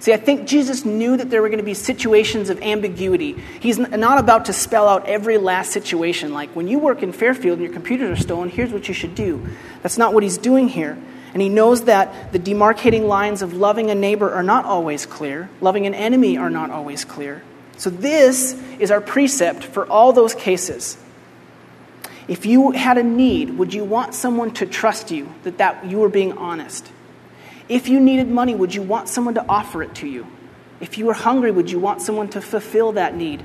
See, 0.00 0.12
I 0.12 0.16
think 0.16 0.46
Jesus 0.46 0.84
knew 0.84 1.16
that 1.16 1.30
there 1.30 1.42
were 1.42 1.48
going 1.48 1.58
to 1.58 1.64
be 1.64 1.74
situations 1.74 2.50
of 2.50 2.62
ambiguity. 2.62 3.32
He's 3.58 3.78
not 3.78 4.18
about 4.18 4.44
to 4.44 4.52
spell 4.52 4.86
out 4.86 5.06
every 5.06 5.38
last 5.38 5.72
situation, 5.72 6.32
like 6.32 6.50
when 6.50 6.68
you 6.68 6.78
work 6.78 7.02
in 7.02 7.12
Fairfield 7.12 7.58
and 7.58 7.64
your 7.64 7.72
computers 7.72 8.18
are 8.18 8.22
stolen, 8.22 8.48
here's 8.48 8.72
what 8.72 8.86
you 8.86 8.94
should 8.94 9.14
do. 9.14 9.44
That's 9.82 9.98
not 9.98 10.14
what 10.14 10.22
he's 10.22 10.38
doing 10.38 10.68
here. 10.68 10.96
And 11.32 11.42
he 11.42 11.48
knows 11.48 11.84
that 11.84 12.32
the 12.32 12.38
demarcating 12.38 13.06
lines 13.06 13.42
of 13.42 13.54
loving 13.54 13.90
a 13.90 13.94
neighbor 13.94 14.32
are 14.32 14.42
not 14.42 14.64
always 14.64 15.04
clear, 15.04 15.50
loving 15.60 15.86
an 15.86 15.94
enemy 15.94 16.38
are 16.38 16.50
not 16.50 16.70
always 16.70 17.04
clear. 17.04 17.42
So, 17.76 17.90
this 17.90 18.60
is 18.78 18.90
our 18.90 19.00
precept 19.00 19.62
for 19.62 19.86
all 19.86 20.12
those 20.12 20.34
cases. 20.34 20.96
If 22.28 22.46
you 22.46 22.70
had 22.72 22.98
a 22.98 23.02
need, 23.02 23.58
would 23.58 23.74
you 23.74 23.84
want 23.84 24.14
someone 24.14 24.52
to 24.54 24.66
trust 24.66 25.10
you 25.10 25.32
that, 25.42 25.58
that 25.58 25.86
you 25.86 25.98
were 25.98 26.08
being 26.08 26.36
honest? 26.36 26.90
If 27.68 27.88
you 27.88 28.00
needed 28.00 28.28
money, 28.28 28.54
would 28.54 28.74
you 28.74 28.82
want 28.82 29.08
someone 29.08 29.34
to 29.34 29.44
offer 29.48 29.82
it 29.82 29.94
to 29.96 30.06
you? 30.06 30.26
If 30.80 30.98
you 30.98 31.06
were 31.06 31.14
hungry, 31.14 31.50
would 31.50 31.70
you 31.70 31.78
want 31.78 32.02
someone 32.02 32.28
to 32.30 32.40
fulfill 32.40 32.92
that 32.92 33.16
need? 33.16 33.42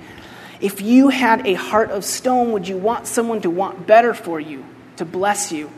If 0.61 0.81
you 0.81 1.09
had 1.09 1.47
a 1.47 1.55
heart 1.55 1.89
of 1.91 2.05
stone, 2.05 2.51
would 2.51 2.67
you 2.67 2.77
want 2.77 3.07
someone 3.07 3.41
to 3.41 3.49
want 3.49 3.87
better 3.87 4.13
for 4.13 4.39
you, 4.39 4.65
to 4.97 5.05
bless 5.05 5.51
you? 5.51 5.71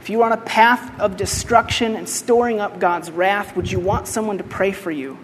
if 0.00 0.08
you 0.08 0.22
are 0.22 0.26
on 0.26 0.32
a 0.32 0.42
path 0.42 0.98
of 0.98 1.16
destruction 1.18 1.94
and 1.94 2.08
storing 2.08 2.58
up 2.58 2.78
God's 2.80 3.10
wrath, 3.10 3.54
would 3.54 3.70
you 3.70 3.78
want 3.78 4.08
someone 4.08 4.38
to 4.38 4.44
pray 4.44 4.72
for 4.72 4.90
you? 4.90 5.18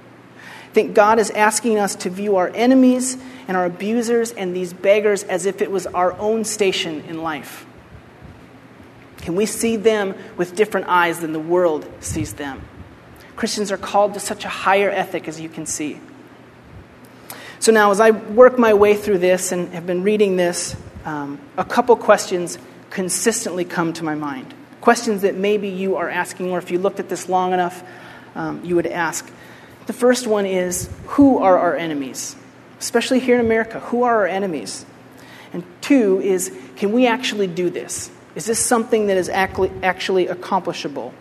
Think 0.76 0.92
God 0.92 1.18
is 1.18 1.30
asking 1.30 1.78
us 1.78 1.94
to 1.94 2.10
view 2.10 2.36
our 2.36 2.50
enemies 2.54 3.16
and 3.48 3.56
our 3.56 3.64
abusers 3.64 4.32
and 4.32 4.54
these 4.54 4.74
beggars 4.74 5.22
as 5.22 5.46
if 5.46 5.62
it 5.62 5.70
was 5.70 5.86
our 5.86 6.12
own 6.18 6.44
station 6.44 7.00
in 7.08 7.22
life. 7.22 7.64
Can 9.22 9.36
we 9.36 9.46
see 9.46 9.76
them 9.76 10.14
with 10.36 10.54
different 10.54 10.88
eyes 10.88 11.20
than 11.20 11.32
the 11.32 11.40
world 11.40 11.90
sees 12.00 12.34
them? 12.34 12.60
Christians 13.36 13.72
are 13.72 13.78
called 13.78 14.12
to 14.12 14.20
such 14.20 14.44
a 14.44 14.50
higher 14.50 14.90
ethic, 14.90 15.28
as 15.28 15.40
you 15.40 15.48
can 15.48 15.64
see. 15.64 15.98
So 17.58 17.72
now, 17.72 17.90
as 17.90 17.98
I 17.98 18.10
work 18.10 18.58
my 18.58 18.74
way 18.74 18.94
through 18.96 19.16
this 19.16 19.52
and 19.52 19.72
have 19.72 19.86
been 19.86 20.02
reading 20.02 20.36
this, 20.36 20.76
um, 21.06 21.40
a 21.56 21.64
couple 21.64 21.96
questions 21.96 22.58
consistently 22.90 23.64
come 23.64 23.94
to 23.94 24.04
my 24.04 24.14
mind. 24.14 24.52
Questions 24.82 25.22
that 25.22 25.36
maybe 25.36 25.70
you 25.70 25.96
are 25.96 26.10
asking, 26.10 26.50
or 26.50 26.58
if 26.58 26.70
you 26.70 26.78
looked 26.78 27.00
at 27.00 27.08
this 27.08 27.30
long 27.30 27.54
enough, 27.54 27.82
um, 28.34 28.62
you 28.62 28.76
would 28.76 28.86
ask. 28.86 29.32
The 29.86 29.92
first 29.92 30.26
one 30.26 30.46
is 30.46 30.90
Who 31.06 31.38
are 31.38 31.58
our 31.58 31.76
enemies? 31.76 32.36
Especially 32.78 33.20
here 33.20 33.38
in 33.38 33.44
America, 33.44 33.80
who 33.80 34.02
are 34.02 34.16
our 34.16 34.26
enemies? 34.26 34.84
And 35.52 35.64
two 35.80 36.20
is 36.20 36.52
Can 36.76 36.92
we 36.92 37.06
actually 37.06 37.46
do 37.46 37.70
this? 37.70 38.10
Is 38.34 38.44
this 38.44 38.58
something 38.58 39.06
that 39.06 39.16
is 39.16 39.28
actually 39.28 40.26
accomplishable? 40.26 41.14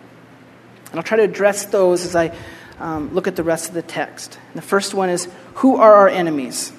And 0.90 1.00
I'll 1.00 1.04
try 1.04 1.16
to 1.16 1.22
address 1.22 1.66
those 1.66 2.04
as 2.04 2.14
I 2.14 2.36
um, 2.78 3.14
look 3.14 3.26
at 3.26 3.36
the 3.36 3.42
rest 3.42 3.68
of 3.68 3.74
the 3.74 3.82
text. 3.82 4.38
And 4.48 4.56
the 4.56 4.66
first 4.66 4.94
one 4.94 5.08
is 5.08 5.28
Who 5.54 5.76
are 5.76 5.94
our 5.94 6.08
enemies? 6.08 6.72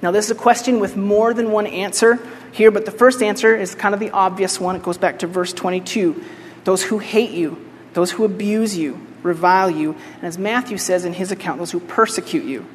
Now, 0.00 0.12
this 0.12 0.26
is 0.26 0.30
a 0.30 0.36
question 0.36 0.78
with 0.78 0.96
more 0.96 1.34
than 1.34 1.50
one 1.50 1.66
answer 1.66 2.20
here, 2.52 2.70
but 2.70 2.84
the 2.84 2.92
first 2.92 3.20
answer 3.20 3.56
is 3.56 3.74
kind 3.74 3.94
of 3.94 4.00
the 4.00 4.10
obvious 4.10 4.60
one. 4.60 4.76
It 4.76 4.82
goes 4.84 4.96
back 4.96 5.18
to 5.20 5.26
verse 5.26 5.52
22 5.52 6.22
those 6.64 6.82
who 6.82 6.98
hate 6.98 7.30
you, 7.30 7.66
those 7.94 8.10
who 8.10 8.24
abuse 8.24 8.76
you, 8.76 9.00
revile 9.22 9.70
you, 9.70 9.96
and 10.16 10.24
as 10.24 10.38
Matthew 10.38 10.78
says 10.78 11.04
in 11.04 11.12
his 11.12 11.32
account, 11.32 11.58
those 11.58 11.70
who 11.70 11.80
persecute 11.80 12.44
you. 12.44 12.66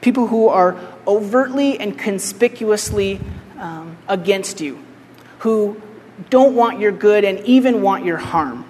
People 0.00 0.26
who 0.26 0.48
are 0.48 0.78
overtly 1.06 1.78
and 1.78 1.98
conspicuously 1.98 3.20
um, 3.58 3.96
against 4.08 4.60
you, 4.60 4.82
who 5.38 5.80
don't 6.30 6.54
want 6.54 6.78
your 6.78 6.92
good 6.92 7.24
and 7.24 7.40
even 7.40 7.82
want 7.82 8.04
your 8.04 8.18
harm. 8.18 8.64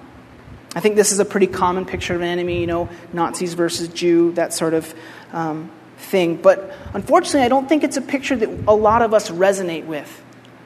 I 0.74 0.80
think 0.80 0.96
this 0.96 1.12
is 1.12 1.20
a 1.20 1.24
pretty 1.24 1.46
common 1.46 1.84
picture 1.84 2.14
of 2.14 2.20
an 2.20 2.26
enemy, 2.26 2.60
you 2.60 2.66
know, 2.66 2.88
Nazis 3.12 3.54
versus 3.54 3.88
Jew, 3.88 4.32
that 4.32 4.52
sort 4.52 4.74
of 4.74 4.92
um, 5.32 5.70
thing. 5.98 6.36
But 6.36 6.74
unfortunately, 6.94 7.42
I 7.42 7.48
don't 7.48 7.68
think 7.68 7.84
it's 7.84 7.96
a 7.96 8.02
picture 8.02 8.34
that 8.36 8.48
a 8.66 8.74
lot 8.74 9.02
of 9.02 9.14
us 9.14 9.30
resonate 9.30 9.86
with. 9.86 10.22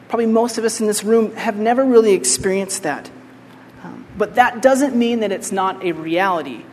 Probably 0.09 0.27
most 0.27 0.57
of 0.57 0.64
us 0.64 0.81
in 0.81 0.87
this 0.87 1.05
room 1.05 1.35
have 1.37 1.57
never 1.57 1.85
really 1.85 2.14
experienced 2.14 2.85
that. 2.85 3.11
But 4.18 4.35
that 4.35 4.61
doesn't 4.61 4.96
mean 4.96 5.20
that 5.20 5.31
it's 5.31 5.52
not 5.52 5.85
a 5.85 5.92
reality, 5.92 6.64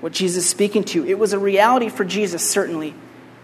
what 0.00 0.12
Jesus 0.12 0.44
is 0.44 0.50
speaking 0.50 0.84
to. 0.84 1.06
It 1.06 1.18
was 1.18 1.34
a 1.34 1.38
reality 1.38 1.90
for 1.90 2.02
Jesus, 2.02 2.48
certainly, 2.48 2.94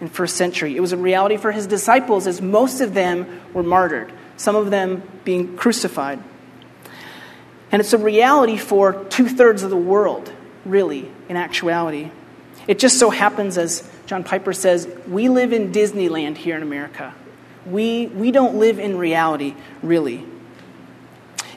in 0.01 0.09
first 0.09 0.37
century. 0.37 0.75
It 0.75 0.81
was 0.81 0.92
a 0.92 0.96
reality 0.96 1.37
for 1.37 1.53
his 1.53 1.66
disciples, 1.66 2.27
as 2.27 2.40
most 2.40 2.81
of 2.81 2.94
them 2.94 3.42
were 3.53 3.62
martyred, 3.62 4.11
some 4.38 4.57
of 4.57 4.70
them 4.70 5.03
being 5.25 5.59
crucified. 5.59 6.18
And 7.70 7.81
it's 7.81 7.92
a 7.92 7.99
reality 7.99 8.57
for 8.57 9.05
two 9.05 9.29
thirds 9.29 9.62
of 9.62 9.68
the 9.68 9.77
world, 9.77 10.33
really, 10.64 11.11
in 11.29 11.37
actuality. 11.37 12.11
It 12.66 12.79
just 12.79 12.99
so 12.99 13.11
happens, 13.11 13.59
as 13.59 13.88
John 14.07 14.25
Piper 14.25 14.55
says, 14.55 14.88
we 15.07 15.29
live 15.29 15.53
in 15.53 15.70
Disneyland 15.70 16.38
here 16.38 16.57
in 16.57 16.62
America. 16.62 17.14
We, 17.66 18.07
we 18.07 18.33
don't 18.33 18.57
live 18.57 18.79
in 18.79 18.96
reality, 18.96 19.55
really. 19.83 20.25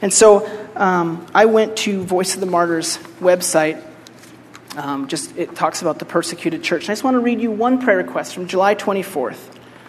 And 0.04 0.14
so 0.14 0.46
um, 0.76 1.26
I 1.34 1.46
went 1.46 1.78
to 1.78 2.04
Voice 2.04 2.34
of 2.34 2.42
the 2.42 2.46
Martyrs 2.46 2.98
website. 3.22 3.82
Um, 4.76 5.08
just 5.08 5.38
it 5.38 5.56
talks 5.56 5.82
about 5.82 5.98
the 5.98 6.04
persecuted 6.04 6.62
church. 6.62 6.84
And 6.84 6.90
I 6.90 6.92
just 6.92 7.06
want 7.06 7.16
to 7.16 7.20
read 7.20 7.40
you 7.40 7.52
one 7.52 7.82
prayer 7.82 7.96
request 7.96 8.34
from 8.34 8.46
July 8.46 8.76
24th. 8.76 9.40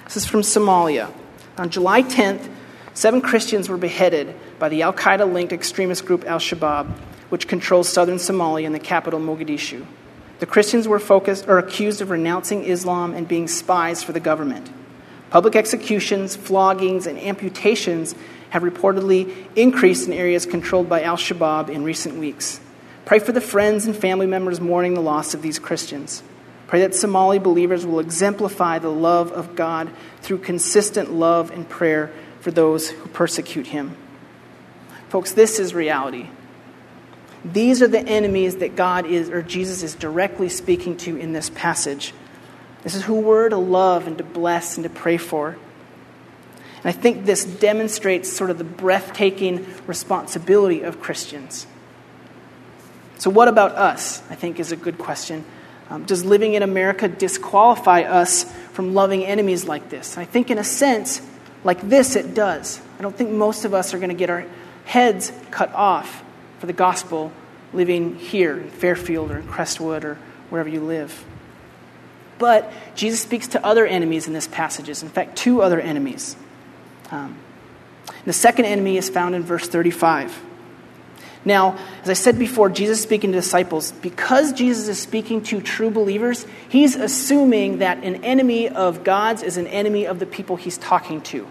This 0.04 0.18
is 0.18 0.24
from 0.24 0.42
Somalia. 0.42 1.12
On 1.58 1.68
July 1.68 2.04
10th, 2.04 2.48
seven 2.94 3.22
Christians 3.22 3.68
were 3.68 3.76
beheaded 3.76 4.36
by 4.60 4.68
the 4.68 4.82
Al 4.82 4.92
Qaeda 4.92 5.32
linked 5.32 5.52
extremist 5.52 6.06
group 6.06 6.24
Al 6.26 6.38
Shabaab, 6.38 6.92
which 7.30 7.48
controls 7.48 7.88
southern 7.88 8.18
Somalia 8.18 8.66
and 8.66 8.74
the 8.74 8.78
capital 8.78 9.18
Mogadishu. 9.18 9.84
The 10.38 10.46
Christians 10.46 10.86
were 10.86 11.00
focused 11.00 11.48
or 11.48 11.58
accused 11.58 12.00
of 12.00 12.10
renouncing 12.10 12.62
Islam 12.62 13.14
and 13.14 13.26
being 13.26 13.48
spies 13.48 14.04
for 14.04 14.12
the 14.12 14.20
government. 14.20 14.70
Public 15.30 15.56
executions, 15.56 16.36
floggings, 16.36 17.08
and 17.08 17.18
amputations 17.18 18.14
have 18.54 18.62
reportedly 18.62 19.48
increased 19.56 20.06
in 20.06 20.12
areas 20.12 20.46
controlled 20.46 20.88
by 20.88 21.02
Al 21.02 21.16
Shabaab 21.16 21.68
in 21.70 21.82
recent 21.82 22.18
weeks. 22.18 22.60
Pray 23.04 23.18
for 23.18 23.32
the 23.32 23.40
friends 23.40 23.84
and 23.84 23.96
family 23.96 24.28
members 24.28 24.60
mourning 24.60 24.94
the 24.94 25.00
loss 25.00 25.34
of 25.34 25.42
these 25.42 25.58
Christians. 25.58 26.22
Pray 26.68 26.82
that 26.82 26.94
Somali 26.94 27.40
believers 27.40 27.84
will 27.84 27.98
exemplify 27.98 28.78
the 28.78 28.92
love 28.92 29.32
of 29.32 29.56
God 29.56 29.90
through 30.20 30.38
consistent 30.38 31.10
love 31.12 31.50
and 31.50 31.68
prayer 31.68 32.12
for 32.38 32.52
those 32.52 32.90
who 32.90 33.08
persecute 33.08 33.66
him. 33.66 33.96
Folks, 35.08 35.32
this 35.32 35.58
is 35.58 35.74
reality. 35.74 36.30
These 37.44 37.82
are 37.82 37.88
the 37.88 38.06
enemies 38.06 38.58
that 38.58 38.76
God 38.76 39.04
is, 39.04 39.30
or 39.30 39.42
Jesus 39.42 39.82
is 39.82 39.96
directly 39.96 40.48
speaking 40.48 40.96
to 40.98 41.16
in 41.16 41.32
this 41.32 41.50
passage. 41.50 42.14
This 42.84 42.94
is 42.94 43.02
who 43.02 43.14
we're 43.14 43.48
to 43.48 43.56
love 43.56 44.06
and 44.06 44.16
to 44.18 44.24
bless 44.24 44.76
and 44.76 44.84
to 44.84 44.90
pray 44.90 45.16
for. 45.16 45.58
And 46.84 46.90
I 46.90 46.92
think 46.92 47.24
this 47.24 47.44
demonstrates 47.44 48.30
sort 48.30 48.50
of 48.50 48.58
the 48.58 48.64
breathtaking 48.64 49.66
responsibility 49.86 50.82
of 50.82 51.00
Christians. 51.00 51.66
So, 53.18 53.30
what 53.30 53.48
about 53.48 53.72
us? 53.72 54.22
I 54.28 54.34
think 54.34 54.60
is 54.60 54.70
a 54.70 54.76
good 54.76 54.98
question. 54.98 55.44
Um, 55.88 56.04
does 56.04 56.24
living 56.24 56.54
in 56.54 56.62
America 56.62 57.08
disqualify 57.08 58.02
us 58.02 58.44
from 58.72 58.94
loving 58.94 59.24
enemies 59.24 59.66
like 59.66 59.88
this? 59.88 60.18
I 60.18 60.24
think, 60.24 60.50
in 60.50 60.58
a 60.58 60.64
sense, 60.64 61.22
like 61.62 61.80
this, 61.88 62.16
it 62.16 62.34
does. 62.34 62.80
I 62.98 63.02
don't 63.02 63.16
think 63.16 63.30
most 63.30 63.64
of 63.64 63.72
us 63.72 63.94
are 63.94 63.98
going 63.98 64.10
to 64.10 64.14
get 64.14 64.28
our 64.28 64.44
heads 64.84 65.32
cut 65.50 65.72
off 65.74 66.22
for 66.58 66.66
the 66.66 66.72
gospel 66.72 67.32
living 67.72 68.16
here 68.16 68.58
in 68.58 68.68
Fairfield 68.68 69.30
or 69.30 69.38
in 69.38 69.46
Crestwood 69.46 70.04
or 70.04 70.14
wherever 70.50 70.68
you 70.68 70.80
live. 70.80 71.24
But 72.38 72.70
Jesus 72.94 73.20
speaks 73.20 73.48
to 73.48 73.64
other 73.64 73.86
enemies 73.86 74.26
in 74.26 74.32
this 74.32 74.46
passages. 74.46 75.02
In 75.02 75.08
fact, 75.08 75.36
two 75.36 75.62
other 75.62 75.80
enemies. 75.80 76.36
Um, 77.14 77.36
the 78.24 78.32
second 78.32 78.64
enemy 78.64 78.96
is 78.96 79.08
found 79.08 79.34
in 79.34 79.42
verse 79.42 79.68
35. 79.68 80.42
Now, 81.44 81.78
as 82.02 82.08
I 82.08 82.14
said 82.14 82.38
before, 82.38 82.70
Jesus 82.70 83.02
speaking 83.02 83.32
to 83.32 83.38
disciples, 83.38 83.92
because 83.92 84.52
Jesus 84.52 84.88
is 84.88 84.98
speaking 84.98 85.42
to 85.44 85.60
true 85.60 85.90
believers, 85.90 86.46
he's 86.68 86.96
assuming 86.96 87.78
that 87.78 88.02
an 88.02 88.24
enemy 88.24 88.68
of 88.68 89.04
God's 89.04 89.42
is 89.42 89.58
an 89.58 89.66
enemy 89.66 90.06
of 90.06 90.18
the 90.18 90.26
people 90.26 90.56
he's 90.56 90.78
talking 90.78 91.20
to 91.22 91.46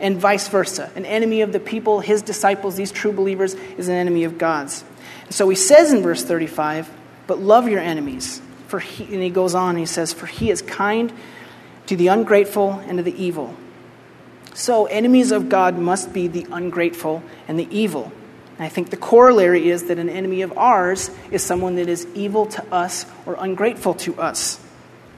and 0.00 0.16
vice 0.16 0.48
versa. 0.48 0.90
An 0.94 1.04
enemy 1.04 1.40
of 1.40 1.52
the 1.52 1.60
people, 1.60 2.00
his 2.00 2.22
disciples, 2.22 2.76
these 2.76 2.92
true 2.92 3.12
believers, 3.12 3.54
is 3.54 3.88
an 3.88 3.94
enemy 3.94 4.24
of 4.24 4.38
God's. 4.38 4.84
And 5.24 5.34
so 5.34 5.48
he 5.48 5.56
says 5.56 5.92
in 5.92 6.02
verse 6.02 6.22
35, 6.22 6.88
but 7.26 7.40
love 7.40 7.68
your 7.68 7.80
enemies. 7.80 8.40
For 8.68 8.78
he, 8.78 9.04
and 9.04 9.22
he 9.22 9.30
goes 9.30 9.54
on, 9.54 9.76
he 9.76 9.86
says, 9.86 10.12
For 10.12 10.26
he 10.26 10.50
is 10.50 10.62
kind 10.62 11.12
to 11.86 11.96
the 11.96 12.08
ungrateful 12.08 12.72
and 12.86 12.98
to 12.98 13.02
the 13.02 13.22
evil. 13.22 13.54
So 14.58 14.86
enemies 14.86 15.30
of 15.30 15.48
God 15.48 15.78
must 15.78 16.12
be 16.12 16.26
the 16.26 16.44
ungrateful 16.50 17.22
and 17.46 17.56
the 17.56 17.68
evil. 17.70 18.10
And 18.56 18.66
I 18.66 18.68
think 18.68 18.90
the 18.90 18.96
corollary 18.96 19.70
is 19.70 19.84
that 19.84 20.00
an 20.00 20.08
enemy 20.08 20.42
of 20.42 20.58
ours 20.58 21.12
is 21.30 21.44
someone 21.44 21.76
that 21.76 21.88
is 21.88 22.08
evil 22.12 22.46
to 22.46 22.74
us 22.74 23.06
or 23.24 23.36
ungrateful 23.38 23.94
to 23.94 24.20
us. 24.20 24.58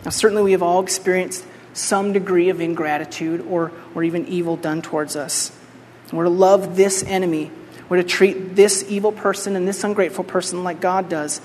Now, 0.05 0.11
certainly 0.11 0.42
we 0.42 0.53
have 0.53 0.62
all 0.62 0.83
experienced 0.83 1.42
some 1.72 2.12
degree 2.12 2.50
of 2.50 2.61
ingratitude 2.61 3.40
or, 3.48 3.72
or 3.94 4.05
even 4.05 4.26
evil 4.26 4.59
done 4.59 4.83
towards 4.83 5.16
us. 5.16 5.50
we're 6.12 6.24
to 6.24 6.31
love 6.31 6.76
this 6.76 7.03
enemy. 7.03 7.50
We're 7.88 8.03
to 8.03 8.07
treat 8.07 8.55
this 8.55 8.85
evil 8.90 9.11
person 9.11 9.57
and 9.57 9.66
this 9.66 9.83
ungrateful 9.85 10.24
person 10.24 10.64
like 10.64 10.83
God 10.83 11.09
does. 11.09 11.40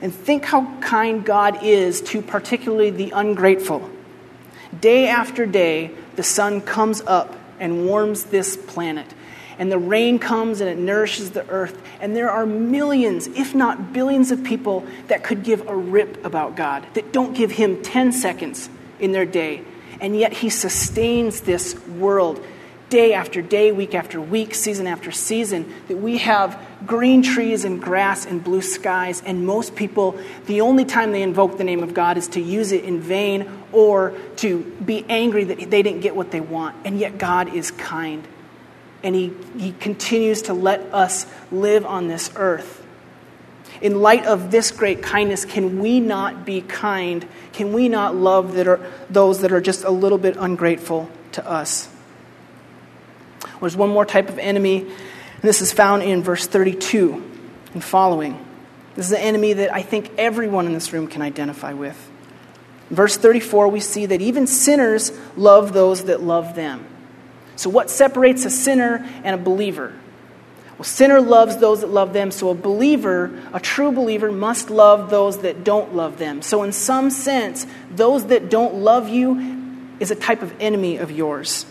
And 0.00 0.14
think 0.14 0.46
how 0.46 0.78
kind 0.80 1.22
God 1.26 1.62
is 1.62 2.00
to 2.00 2.22
particularly 2.22 2.88
the 2.88 3.10
ungrateful. 3.10 3.90
Day 4.80 5.08
after 5.08 5.44
day, 5.44 5.90
the 6.16 6.22
sun 6.22 6.60
comes 6.60 7.00
up 7.06 7.34
and 7.58 7.86
warms 7.86 8.24
this 8.24 8.56
planet. 8.56 9.06
And 9.58 9.70
the 9.70 9.78
rain 9.78 10.18
comes 10.18 10.60
and 10.60 10.68
it 10.68 10.78
nourishes 10.78 11.30
the 11.30 11.48
earth. 11.48 11.80
And 12.00 12.16
there 12.16 12.30
are 12.30 12.44
millions, 12.44 13.28
if 13.28 13.54
not 13.54 13.92
billions, 13.92 14.32
of 14.32 14.42
people 14.42 14.84
that 15.06 15.22
could 15.22 15.44
give 15.44 15.68
a 15.68 15.76
rip 15.76 16.24
about 16.24 16.56
God, 16.56 16.84
that 16.94 17.12
don't 17.12 17.34
give 17.34 17.52
Him 17.52 17.82
10 17.82 18.12
seconds 18.12 18.68
in 18.98 19.12
their 19.12 19.26
day. 19.26 19.62
And 20.00 20.16
yet 20.16 20.32
he 20.32 20.50
sustains 20.50 21.42
this 21.42 21.78
world 21.86 22.44
day 22.90 23.14
after 23.14 23.42
day, 23.42 23.72
week 23.72 23.94
after 23.94 24.20
week, 24.20 24.54
season 24.54 24.86
after 24.86 25.10
season, 25.10 25.72
that 25.88 25.96
we 25.96 26.18
have 26.18 26.60
green 26.86 27.22
trees 27.22 27.64
and 27.64 27.80
grass 27.80 28.26
and 28.26 28.42
blue 28.42 28.62
skies. 28.62 29.22
And 29.24 29.46
most 29.46 29.74
people, 29.76 30.18
the 30.46 30.60
only 30.60 30.84
time 30.84 31.12
they 31.12 31.22
invoke 31.22 31.58
the 31.58 31.64
name 31.64 31.82
of 31.82 31.94
God 31.94 32.16
is 32.16 32.28
to 32.28 32.40
use 32.40 32.72
it 32.72 32.84
in 32.84 33.00
vain 33.00 33.48
or 33.72 34.12
to 34.36 34.62
be 34.84 35.04
angry 35.08 35.44
that 35.44 35.58
they 35.70 35.82
didn't 35.82 36.00
get 36.00 36.14
what 36.14 36.30
they 36.30 36.40
want. 36.40 36.76
And 36.84 36.98
yet 36.98 37.18
God 37.18 37.54
is 37.54 37.70
kind. 37.70 38.26
and 39.04 39.14
he, 39.14 39.32
he 39.58 39.72
continues 39.72 40.42
to 40.42 40.54
let 40.54 40.80
us 40.92 41.26
live 41.52 41.84
on 41.84 42.08
this 42.08 42.32
earth. 42.36 42.82
In 43.82 44.00
light 44.00 44.24
of 44.24 44.50
this 44.50 44.70
great 44.70 45.02
kindness, 45.02 45.44
can 45.44 45.78
we 45.78 46.00
not 46.00 46.46
be 46.46 46.62
kind? 46.62 47.28
Can 47.52 47.74
we 47.74 47.88
not 47.90 48.16
love 48.16 48.54
that 48.54 48.66
are, 48.66 48.80
those 49.10 49.42
that 49.42 49.52
are 49.52 49.60
just 49.60 49.84
a 49.84 49.90
little 49.90 50.16
bit 50.16 50.36
ungrateful 50.38 51.10
to 51.32 51.46
us? 51.46 51.90
There's 53.60 53.76
one 53.76 53.90
more 53.90 54.06
type 54.06 54.30
of 54.30 54.38
enemy, 54.38 54.86
this 55.46 55.60
is 55.60 55.72
found 55.72 56.02
in 56.02 56.22
verse 56.22 56.46
32 56.46 57.22
and 57.74 57.84
following. 57.84 58.44
This 58.94 59.06
is 59.06 59.12
an 59.12 59.20
enemy 59.20 59.54
that 59.54 59.74
I 59.74 59.82
think 59.82 60.12
everyone 60.16 60.66
in 60.66 60.72
this 60.72 60.92
room 60.92 61.06
can 61.06 61.22
identify 61.22 61.72
with. 61.72 62.10
In 62.90 62.96
verse 62.96 63.16
34, 63.16 63.68
we 63.68 63.80
see 63.80 64.06
that 64.06 64.20
even 64.20 64.46
sinners 64.46 65.12
love 65.36 65.72
those 65.72 66.04
that 66.04 66.22
love 66.22 66.54
them. 66.54 66.86
So, 67.56 67.70
what 67.70 67.90
separates 67.90 68.44
a 68.44 68.50
sinner 68.50 69.06
and 69.22 69.34
a 69.34 69.42
believer? 69.42 69.92
Well, 70.76 70.84
sinner 70.84 71.20
loves 71.20 71.58
those 71.58 71.82
that 71.82 71.88
love 71.88 72.12
them, 72.12 72.30
so 72.30 72.50
a 72.50 72.54
believer, 72.54 73.40
a 73.52 73.60
true 73.60 73.92
believer, 73.92 74.32
must 74.32 74.70
love 74.70 75.08
those 75.08 75.38
that 75.38 75.62
don't 75.62 75.94
love 75.94 76.18
them. 76.18 76.42
So, 76.42 76.62
in 76.62 76.72
some 76.72 77.10
sense, 77.10 77.66
those 77.90 78.26
that 78.26 78.50
don't 78.50 78.76
love 78.76 79.08
you 79.08 79.86
is 80.00 80.10
a 80.10 80.16
type 80.16 80.42
of 80.42 80.52
enemy 80.60 80.96
of 80.96 81.12
yours. 81.12 81.66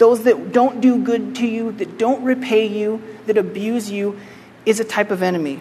Those 0.00 0.22
that 0.22 0.52
don't 0.52 0.80
do 0.80 1.04
good 1.04 1.36
to 1.36 1.46
you, 1.46 1.72
that 1.72 1.98
don't 1.98 2.24
repay 2.24 2.66
you, 2.66 3.02
that 3.26 3.36
abuse 3.36 3.90
you, 3.90 4.18
is 4.64 4.80
a 4.80 4.84
type 4.84 5.10
of 5.10 5.22
enemy. 5.22 5.60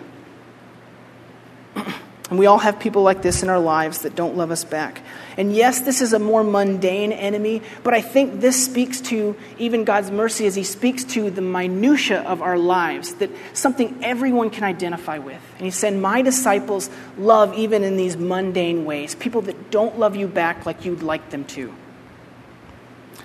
And 1.75 2.39
we 2.39 2.45
all 2.45 2.59
have 2.59 2.79
people 2.79 3.01
like 3.01 3.21
this 3.21 3.43
in 3.43 3.49
our 3.49 3.59
lives 3.59 4.03
that 4.03 4.15
don't 4.15 4.37
love 4.37 4.49
us 4.49 4.63
back. 4.63 5.01
And 5.35 5.53
yes, 5.53 5.81
this 5.81 6.01
is 6.01 6.13
a 6.13 6.19
more 6.19 6.41
mundane 6.41 7.11
enemy, 7.11 7.61
but 7.83 7.93
I 7.93 7.99
think 7.99 8.39
this 8.39 8.63
speaks 8.63 9.01
to 9.01 9.35
even 9.57 9.83
God's 9.83 10.09
mercy 10.09 10.45
as 10.45 10.55
He 10.55 10.63
speaks 10.63 11.03
to 11.15 11.29
the 11.29 11.41
minutiae 11.41 12.21
of 12.21 12.41
our 12.41 12.57
lives, 12.57 13.15
that 13.15 13.31
something 13.51 13.99
everyone 14.05 14.51
can 14.51 14.63
identify 14.63 15.17
with. 15.17 15.41
And 15.57 15.65
He 15.65 15.71
said, 15.71 15.95
My 15.95 16.21
disciples 16.21 16.89
love 17.17 17.53
even 17.55 17.83
in 17.83 17.97
these 17.97 18.15
mundane 18.15 18.85
ways, 18.85 19.15
people 19.15 19.41
that 19.41 19.69
don't 19.69 19.99
love 19.99 20.15
you 20.15 20.27
back 20.27 20.65
like 20.65 20.85
you'd 20.85 21.03
like 21.03 21.29
them 21.29 21.43
to. 21.43 21.73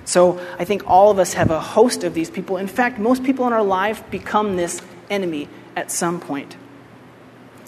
So 0.05 0.39
I 0.59 0.65
think 0.65 0.83
all 0.87 1.11
of 1.11 1.19
us 1.19 1.35
have 1.35 1.51
a 1.51 1.61
host 1.61 2.05
of 2.05 2.15
these 2.15 2.31
people. 2.31 2.57
In 2.57 2.67
fact, 2.67 2.99
most 2.99 3.25
people 3.25 3.47
in 3.47 3.53
our 3.53 3.63
life 3.63 4.09
become 4.11 4.57
this 4.57 4.83
enemy 5.11 5.49
at 5.77 5.91
some 5.91 6.21
point. 6.21 6.57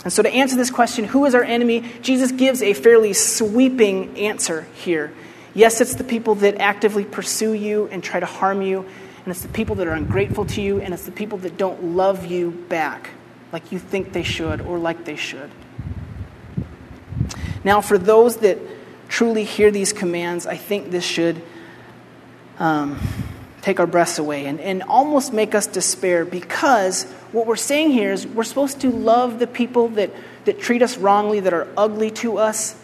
And 0.05 0.13
so, 0.13 0.23
to 0.23 0.31
answer 0.31 0.55
this 0.55 0.71
question, 0.71 1.05
who 1.05 1.25
is 1.25 1.35
our 1.35 1.43
enemy? 1.43 1.85
Jesus 2.01 2.31
gives 2.31 2.63
a 2.63 2.75
fairly 2.75 3.13
sweeping 3.13 4.17
answer 4.19 4.67
here. 4.75 5.13
Yes, 5.53 5.81
it's 5.81 5.95
the 5.97 6.05
people 6.05 6.37
that 6.37 6.61
actively 6.61 7.05
pursue 7.05 7.55
you 7.55 7.89
and 7.91 8.05
try 8.05 8.21
to 8.21 8.27
harm 8.27 8.63
you, 8.63 8.81
and 8.81 9.29
it's 9.29 9.43
the 9.43 9.49
people 9.49 9.75
that 9.77 9.87
are 9.89 9.95
ungrateful 9.95 10.45
to 10.45 10.63
you, 10.63 10.81
and 10.81 10.95
it's 10.95 11.07
the 11.07 11.13
people 11.13 11.39
that 11.39 11.57
don't 11.57 11.83
love 11.97 12.27
you 12.27 12.51
back 12.51 13.11
like 13.53 13.73
you 13.73 13.79
think 13.79 14.13
they 14.13 14.23
should 14.23 14.61
or 14.61 14.79
like 14.79 15.05
they 15.05 15.17
should. 15.17 15.51
Now, 17.65 17.81
for 17.81 17.99
those 17.99 18.37
that 18.39 18.59
truly 19.09 19.43
hear 19.43 19.71
these 19.71 19.93
commands, 19.93 20.47
I 20.47 20.57
think 20.57 20.91
this 20.91 21.05
should 21.05 21.43
um, 22.59 22.99
take 23.63 23.81
our 23.81 23.87
breaths 23.87 24.19
away 24.19 24.47
and, 24.47 24.61
and 24.61 24.83
almost 24.85 25.33
make 25.33 25.55
us 25.55 25.67
despair 25.67 26.25
because 26.25 27.05
what 27.33 27.47
we're 27.47 27.57
saying 27.57 27.91
here 27.91 28.13
is 28.13 28.27
we're 28.27 28.45
supposed 28.45 28.81
to 28.81 28.91
love 28.91 29.39
the 29.39 29.47
people 29.47 29.89
that, 29.89 30.11
that 30.45 30.61
treat 30.61 30.83
us 30.83 30.97
wrongly, 30.97 31.41
that 31.41 31.53
are 31.53 31.69
ugly 31.77 32.11
to 32.11 32.39
us. 32.39 32.77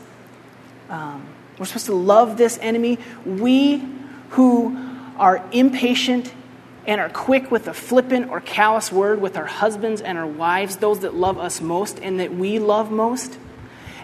Um, 0.90 1.26
we're 1.58 1.66
supposed 1.66 1.86
to 1.86 1.94
love 1.94 2.36
this 2.36 2.58
enemy. 2.60 2.98
We 3.24 3.82
who 4.30 4.76
are 5.18 5.44
impatient 5.52 6.32
and 6.86 7.00
are 7.00 7.08
quick 7.08 7.50
with 7.50 7.68
a 7.68 7.74
flippant 7.74 8.30
or 8.30 8.40
callous 8.40 8.90
word 8.90 9.20
with 9.20 9.36
our 9.36 9.46
husbands 9.46 10.00
and 10.00 10.18
our 10.18 10.26
wives, 10.26 10.76
those 10.76 11.00
that 11.00 11.14
love 11.14 11.38
us 11.38 11.60
most 11.60 12.00
and 12.00 12.18
that 12.18 12.34
we 12.34 12.58
love 12.58 12.90
most. 12.90 13.38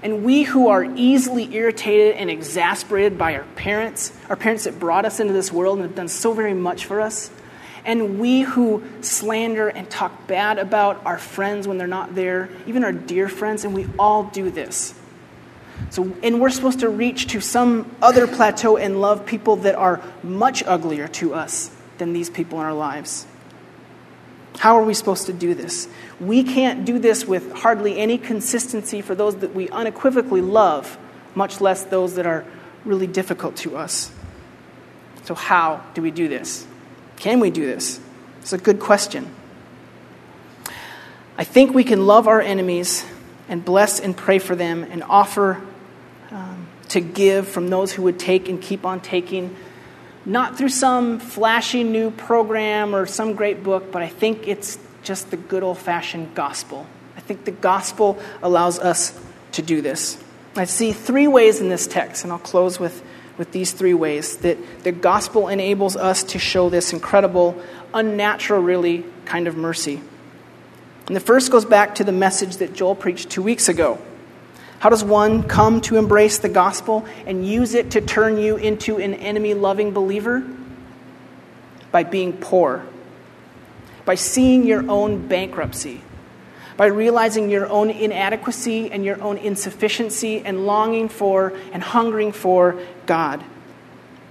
And 0.02 0.24
we 0.24 0.44
who 0.44 0.68
are 0.68 0.84
easily 0.84 1.54
irritated 1.54 2.16
and 2.16 2.30
exasperated 2.30 3.18
by 3.18 3.34
our 3.34 3.44
parents, 3.56 4.12
our 4.28 4.36
parents 4.36 4.64
that 4.64 4.78
brought 4.78 5.04
us 5.04 5.20
into 5.20 5.32
this 5.32 5.52
world 5.52 5.78
and 5.78 5.88
have 5.88 5.96
done 5.96 6.08
so 6.08 6.32
very 6.32 6.54
much 6.54 6.84
for 6.84 7.00
us, 7.00 7.30
and 7.84 8.18
we 8.18 8.42
who 8.42 8.82
slander 9.00 9.68
and 9.68 9.88
talk 9.88 10.26
bad 10.26 10.58
about 10.58 11.04
our 11.06 11.18
friends 11.18 11.66
when 11.66 11.78
they're 11.78 11.86
not 11.86 12.14
there, 12.14 12.50
even 12.66 12.84
our 12.84 12.92
dear 12.92 13.28
friends, 13.28 13.64
and 13.64 13.74
we 13.74 13.86
all 13.98 14.24
do 14.24 14.50
this. 14.50 14.94
So, 15.90 16.12
and 16.22 16.40
we're 16.40 16.50
supposed 16.50 16.80
to 16.80 16.88
reach 16.88 17.28
to 17.28 17.40
some 17.40 17.90
other 18.02 18.26
plateau 18.26 18.76
and 18.76 19.00
love 19.00 19.24
people 19.24 19.56
that 19.56 19.74
are 19.74 20.02
much 20.22 20.62
uglier 20.64 21.08
to 21.08 21.34
us 21.34 21.70
than 21.96 22.12
these 22.12 22.28
people 22.28 22.60
in 22.60 22.66
our 22.66 22.74
lives. 22.74 23.26
How 24.58 24.76
are 24.76 24.82
we 24.82 24.92
supposed 24.92 25.26
to 25.26 25.32
do 25.32 25.54
this? 25.54 25.88
We 26.20 26.42
can't 26.42 26.84
do 26.84 26.98
this 26.98 27.24
with 27.24 27.52
hardly 27.52 27.96
any 27.98 28.18
consistency 28.18 29.00
for 29.00 29.14
those 29.14 29.36
that 29.36 29.54
we 29.54 29.68
unequivocally 29.68 30.40
love, 30.40 30.98
much 31.34 31.60
less 31.60 31.84
those 31.84 32.16
that 32.16 32.26
are 32.26 32.44
really 32.84 33.06
difficult 33.06 33.56
to 33.58 33.76
us. 33.76 34.10
So, 35.24 35.34
how 35.34 35.84
do 35.94 36.02
we 36.02 36.10
do 36.10 36.26
this? 36.26 36.66
Can 37.16 37.38
we 37.38 37.50
do 37.50 37.66
this? 37.66 38.00
It's 38.40 38.52
a 38.52 38.58
good 38.58 38.80
question. 38.80 39.30
I 41.36 41.44
think 41.44 41.72
we 41.72 41.84
can 41.84 42.06
love 42.06 42.26
our 42.26 42.40
enemies 42.40 43.04
and 43.48 43.64
bless 43.64 44.00
and 44.00 44.16
pray 44.16 44.40
for 44.40 44.56
them 44.56 44.82
and 44.82 45.04
offer 45.04 45.62
um, 46.32 46.66
to 46.88 47.00
give 47.00 47.46
from 47.46 47.68
those 47.68 47.92
who 47.92 48.02
would 48.02 48.18
take 48.18 48.48
and 48.48 48.60
keep 48.60 48.84
on 48.84 49.00
taking 49.00 49.54
not 50.28 50.58
through 50.58 50.68
some 50.68 51.18
flashy 51.18 51.82
new 51.82 52.10
program 52.10 52.94
or 52.94 53.06
some 53.06 53.32
great 53.32 53.62
book, 53.62 53.90
but 53.90 54.02
I 54.02 54.08
think 54.08 54.46
it's 54.46 54.78
just 55.02 55.30
the 55.30 55.38
good 55.38 55.62
old 55.62 55.78
fashioned 55.78 56.34
gospel. 56.34 56.86
I 57.16 57.20
think 57.20 57.46
the 57.46 57.50
gospel 57.50 58.18
allows 58.42 58.78
us 58.78 59.18
to 59.52 59.62
do 59.62 59.80
this. 59.80 60.22
I 60.54 60.64
see 60.64 60.92
three 60.92 61.26
ways 61.26 61.60
in 61.60 61.70
this 61.70 61.86
text, 61.86 62.24
and 62.24 62.32
I'll 62.32 62.38
close 62.38 62.78
with, 62.78 63.02
with 63.38 63.52
these 63.52 63.72
three 63.72 63.94
ways 63.94 64.36
that 64.38 64.58
the 64.82 64.92
gospel 64.92 65.48
enables 65.48 65.96
us 65.96 66.22
to 66.24 66.38
show 66.38 66.68
this 66.68 66.92
incredible, 66.92 67.60
unnatural, 67.94 68.60
really, 68.60 69.06
kind 69.24 69.48
of 69.48 69.56
mercy. 69.56 70.02
And 71.06 71.16
the 71.16 71.20
first 71.20 71.50
goes 71.50 71.64
back 71.64 71.94
to 71.96 72.04
the 72.04 72.12
message 72.12 72.58
that 72.58 72.74
Joel 72.74 72.94
preached 72.94 73.30
two 73.30 73.42
weeks 73.42 73.70
ago. 73.70 73.98
How 74.78 74.90
does 74.90 75.02
one 75.02 75.42
come 75.42 75.80
to 75.82 75.96
embrace 75.96 76.38
the 76.38 76.48
gospel 76.48 77.04
and 77.26 77.46
use 77.46 77.74
it 77.74 77.92
to 77.92 78.00
turn 78.00 78.38
you 78.38 78.56
into 78.56 78.98
an 78.98 79.14
enemy 79.14 79.54
loving 79.54 79.92
believer? 79.92 80.46
By 81.90 82.04
being 82.04 82.34
poor, 82.34 82.86
by 84.04 84.14
seeing 84.14 84.66
your 84.66 84.88
own 84.90 85.26
bankruptcy, 85.26 86.02
by 86.76 86.86
realizing 86.86 87.50
your 87.50 87.66
own 87.66 87.90
inadequacy 87.90 88.90
and 88.92 89.04
your 89.04 89.20
own 89.20 89.38
insufficiency 89.38 90.42
and 90.44 90.66
longing 90.66 91.08
for 91.08 91.54
and 91.72 91.82
hungering 91.82 92.30
for 92.30 92.80
God. 93.06 93.42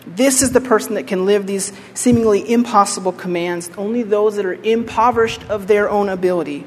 This 0.05 0.41
is 0.41 0.53
the 0.53 0.61
person 0.61 0.93
that 0.93 1.07
can 1.07 1.25
live 1.25 1.45
these 1.45 1.73
seemingly 1.93 2.49
impossible 2.49 3.11
commands, 3.11 3.69
only 3.77 4.03
those 4.03 4.37
that 4.37 4.45
are 4.45 4.53
impoverished 4.53 5.43
of 5.49 5.67
their 5.67 5.89
own 5.89 6.07
ability. 6.07 6.63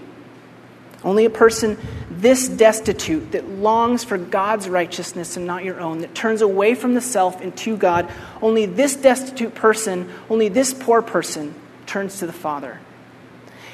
Only 1.02 1.24
a 1.24 1.30
person 1.30 1.78
this 2.10 2.48
destitute 2.48 3.32
that 3.32 3.48
longs 3.48 4.04
for 4.04 4.18
God's 4.18 4.68
righteousness 4.68 5.36
and 5.36 5.46
not 5.46 5.64
your 5.64 5.80
own, 5.80 6.00
that 6.00 6.14
turns 6.14 6.42
away 6.42 6.74
from 6.74 6.94
the 6.94 7.00
self 7.00 7.40
and 7.40 7.56
to 7.58 7.76
God, 7.76 8.10
only 8.42 8.66
this 8.66 8.96
destitute 8.96 9.54
person, 9.54 10.10
only 10.28 10.48
this 10.48 10.74
poor 10.74 11.00
person 11.00 11.54
turns 11.86 12.18
to 12.18 12.26
the 12.26 12.32
Father. 12.32 12.78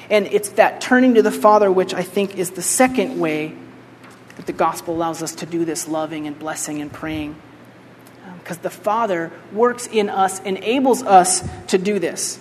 And 0.09 0.27
it's 0.27 0.51
that 0.51 0.81
turning 0.81 1.15
to 1.15 1.23
the 1.23 1.33
Father 1.33 1.71
which 1.71 1.93
I 1.93 2.03
think 2.03 2.37
is 2.37 2.53
the 2.53 2.63
second 2.63 3.19
way 3.19 3.57
that 4.37 4.47
the 4.47 4.53
gospel 4.53 4.95
allows 4.95 5.23
us 5.23 5.35
to 5.37 5.47
do 5.47 5.65
this 5.65 5.89
loving 5.89 6.29
and 6.29 6.39
blessing 6.39 6.81
and 6.81 6.93
praying. 6.93 7.35
Because 8.39 8.59
um, 8.59 8.63
the 8.63 8.71
Father 8.71 9.33
works 9.53 9.89
in 9.89 10.09
us, 10.09 10.41
enables 10.43 11.03
us 11.03 11.47
to 11.69 11.79
do 11.79 11.99
this. 11.99 12.39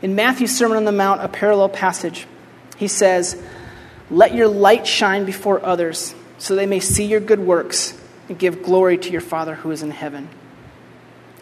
In 0.00 0.14
Matthew's 0.14 0.56
Sermon 0.56 0.78
on 0.78 0.84
the 0.84 0.92
Mount, 0.92 1.22
a 1.22 1.28
parallel 1.28 1.68
passage, 1.68 2.26
he 2.76 2.88
says, 2.88 3.42
let 4.10 4.34
your 4.34 4.48
light 4.48 4.86
shine 4.86 5.24
before 5.24 5.64
others, 5.64 6.14
so 6.38 6.54
they 6.54 6.66
may 6.66 6.80
see 6.80 7.04
your 7.04 7.20
good 7.20 7.40
works 7.40 7.98
and 8.28 8.38
give 8.38 8.62
glory 8.62 8.98
to 8.98 9.10
your 9.10 9.20
Father 9.20 9.54
who 9.54 9.70
is 9.70 9.82
in 9.82 9.90
heaven. 9.90 10.28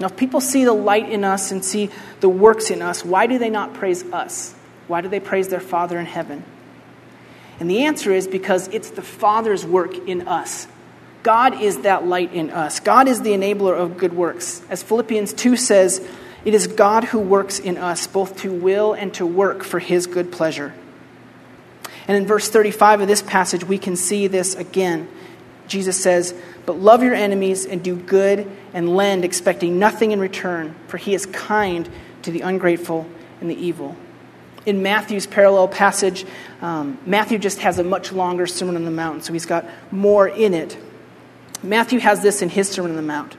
Now, 0.01 0.07
if 0.07 0.17
people 0.17 0.41
see 0.41 0.65
the 0.65 0.73
light 0.73 1.09
in 1.09 1.25
us 1.25 1.53
and 1.53 1.65
see 1.65 1.91
the 2.21 2.29
works 2.29 2.71
in 2.71 2.83
us, 2.83 3.05
why 3.05 3.27
do 3.27 3.39
they 3.39 3.51
not 3.51 3.75
praise 3.75 4.03
us? 4.13 4.55
Why 4.89 5.01
do 5.01 5.09
they 5.09 5.21
praise 5.21 5.49
their 5.49 5.61
Father 5.61 5.99
in 5.99 6.07
heaven? 6.07 6.45
And 7.61 7.71
the 7.71 7.85
answer 7.85 8.13
is 8.13 8.27
because 8.27 8.69
it's 8.69 8.91
the 8.91 9.03
Father's 9.03 9.65
work 9.65 10.09
in 10.09 10.27
us. 10.27 10.67
God 11.23 11.63
is 11.63 11.83
that 11.83 12.07
light 12.07 12.35
in 12.35 12.51
us. 12.51 12.81
God 12.81 13.09
is 13.09 13.23
the 13.23 13.31
enabler 13.31 13.77
of 13.79 13.97
good 13.97 14.13
works. 14.13 14.63
As 14.69 14.83
Philippians 14.83 15.33
2 15.33 15.57
says, 15.57 16.07
it 16.45 16.53
is 16.53 16.67
God 16.67 17.05
who 17.05 17.19
works 17.19 17.59
in 17.59 17.79
us, 17.79 18.07
both 18.07 18.39
to 18.41 18.53
will 18.53 18.93
and 18.93 19.15
to 19.15 19.25
work 19.25 19.65
for 19.65 19.79
his 19.79 20.07
good 20.07 20.31
pleasure. 20.31 20.75
And 22.07 22.17
in 22.17 22.27
verse 22.27 22.49
35 22.49 23.03
of 23.03 23.09
this 23.09 23.23
passage, 23.23 23.65
we 23.65 23.79
can 23.79 23.97
see 23.97 24.27
this 24.27 24.55
again. 24.55 25.09
Jesus 25.67 26.03
says, 26.03 26.35
But 26.67 26.79
love 26.79 27.03
your 27.03 27.15
enemies 27.15 27.65
and 27.65 27.83
do 27.83 27.97
good 27.97 28.51
and 28.73 28.95
lend, 28.95 29.25
expecting 29.25 29.79
nothing 29.79 30.11
in 30.13 30.21
return, 30.21 30.75
for 30.89 30.99
he 30.99 31.15
is 31.15 31.27
kind 31.27 31.89
to 32.23 32.31
the 32.31 32.43
ungrateful 32.43 33.07
and 33.41 33.49
the 33.49 33.55
evil. 33.55 33.97
In 34.67 34.83
Matthew's 34.83 35.27
parallel 35.27 35.69
passage, 35.69 36.25
um, 36.63 36.99
Matthew 37.05 37.39
just 37.39 37.61
has 37.61 37.79
a 37.79 37.85
much 37.85 38.13
longer 38.13 38.47
Sermon 38.47 38.77
on 38.77 38.85
the 38.85 38.91
Mount, 38.91 39.25
so 39.25 39.33
he's 39.33 39.47
got 39.47 39.67
more 39.91 40.27
in 40.27 40.55
it. 40.55 40.77
Matthew 41.63 41.99
has 42.01 42.23
this 42.23 42.43
in 42.43 42.49
his 42.49 42.69
Sermon 42.69 42.91
on 42.93 42.97
the 42.97 43.03
Mount. 43.03 43.35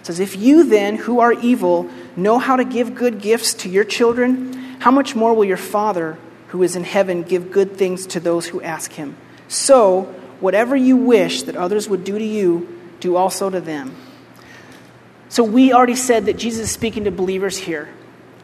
It 0.00 0.06
says, 0.06 0.20
If 0.20 0.36
you 0.36 0.64
then, 0.64 0.96
who 0.96 1.20
are 1.20 1.32
evil, 1.32 1.90
know 2.14 2.38
how 2.38 2.56
to 2.56 2.64
give 2.64 2.94
good 2.94 3.20
gifts 3.20 3.54
to 3.54 3.68
your 3.68 3.84
children, 3.84 4.52
how 4.80 4.90
much 4.90 5.14
more 5.14 5.34
will 5.34 5.44
your 5.44 5.56
Father, 5.56 6.18
who 6.48 6.62
is 6.62 6.76
in 6.76 6.84
heaven, 6.84 7.22
give 7.22 7.50
good 7.50 7.76
things 7.76 8.06
to 8.08 8.20
those 8.20 8.46
who 8.46 8.60
ask 8.62 8.92
him? 8.92 9.16
So, 9.48 10.02
whatever 10.40 10.76
you 10.76 10.96
wish 10.96 11.42
that 11.44 11.56
others 11.56 11.88
would 11.88 12.04
do 12.04 12.18
to 12.18 12.24
you, 12.24 12.80
do 13.00 13.16
also 13.16 13.50
to 13.50 13.60
them. 13.60 13.94
So, 15.28 15.42
we 15.44 15.72
already 15.72 15.96
said 15.96 16.26
that 16.26 16.36
Jesus 16.36 16.68
is 16.68 16.70
speaking 16.70 17.04
to 17.04 17.10
believers 17.10 17.56
here. 17.56 17.88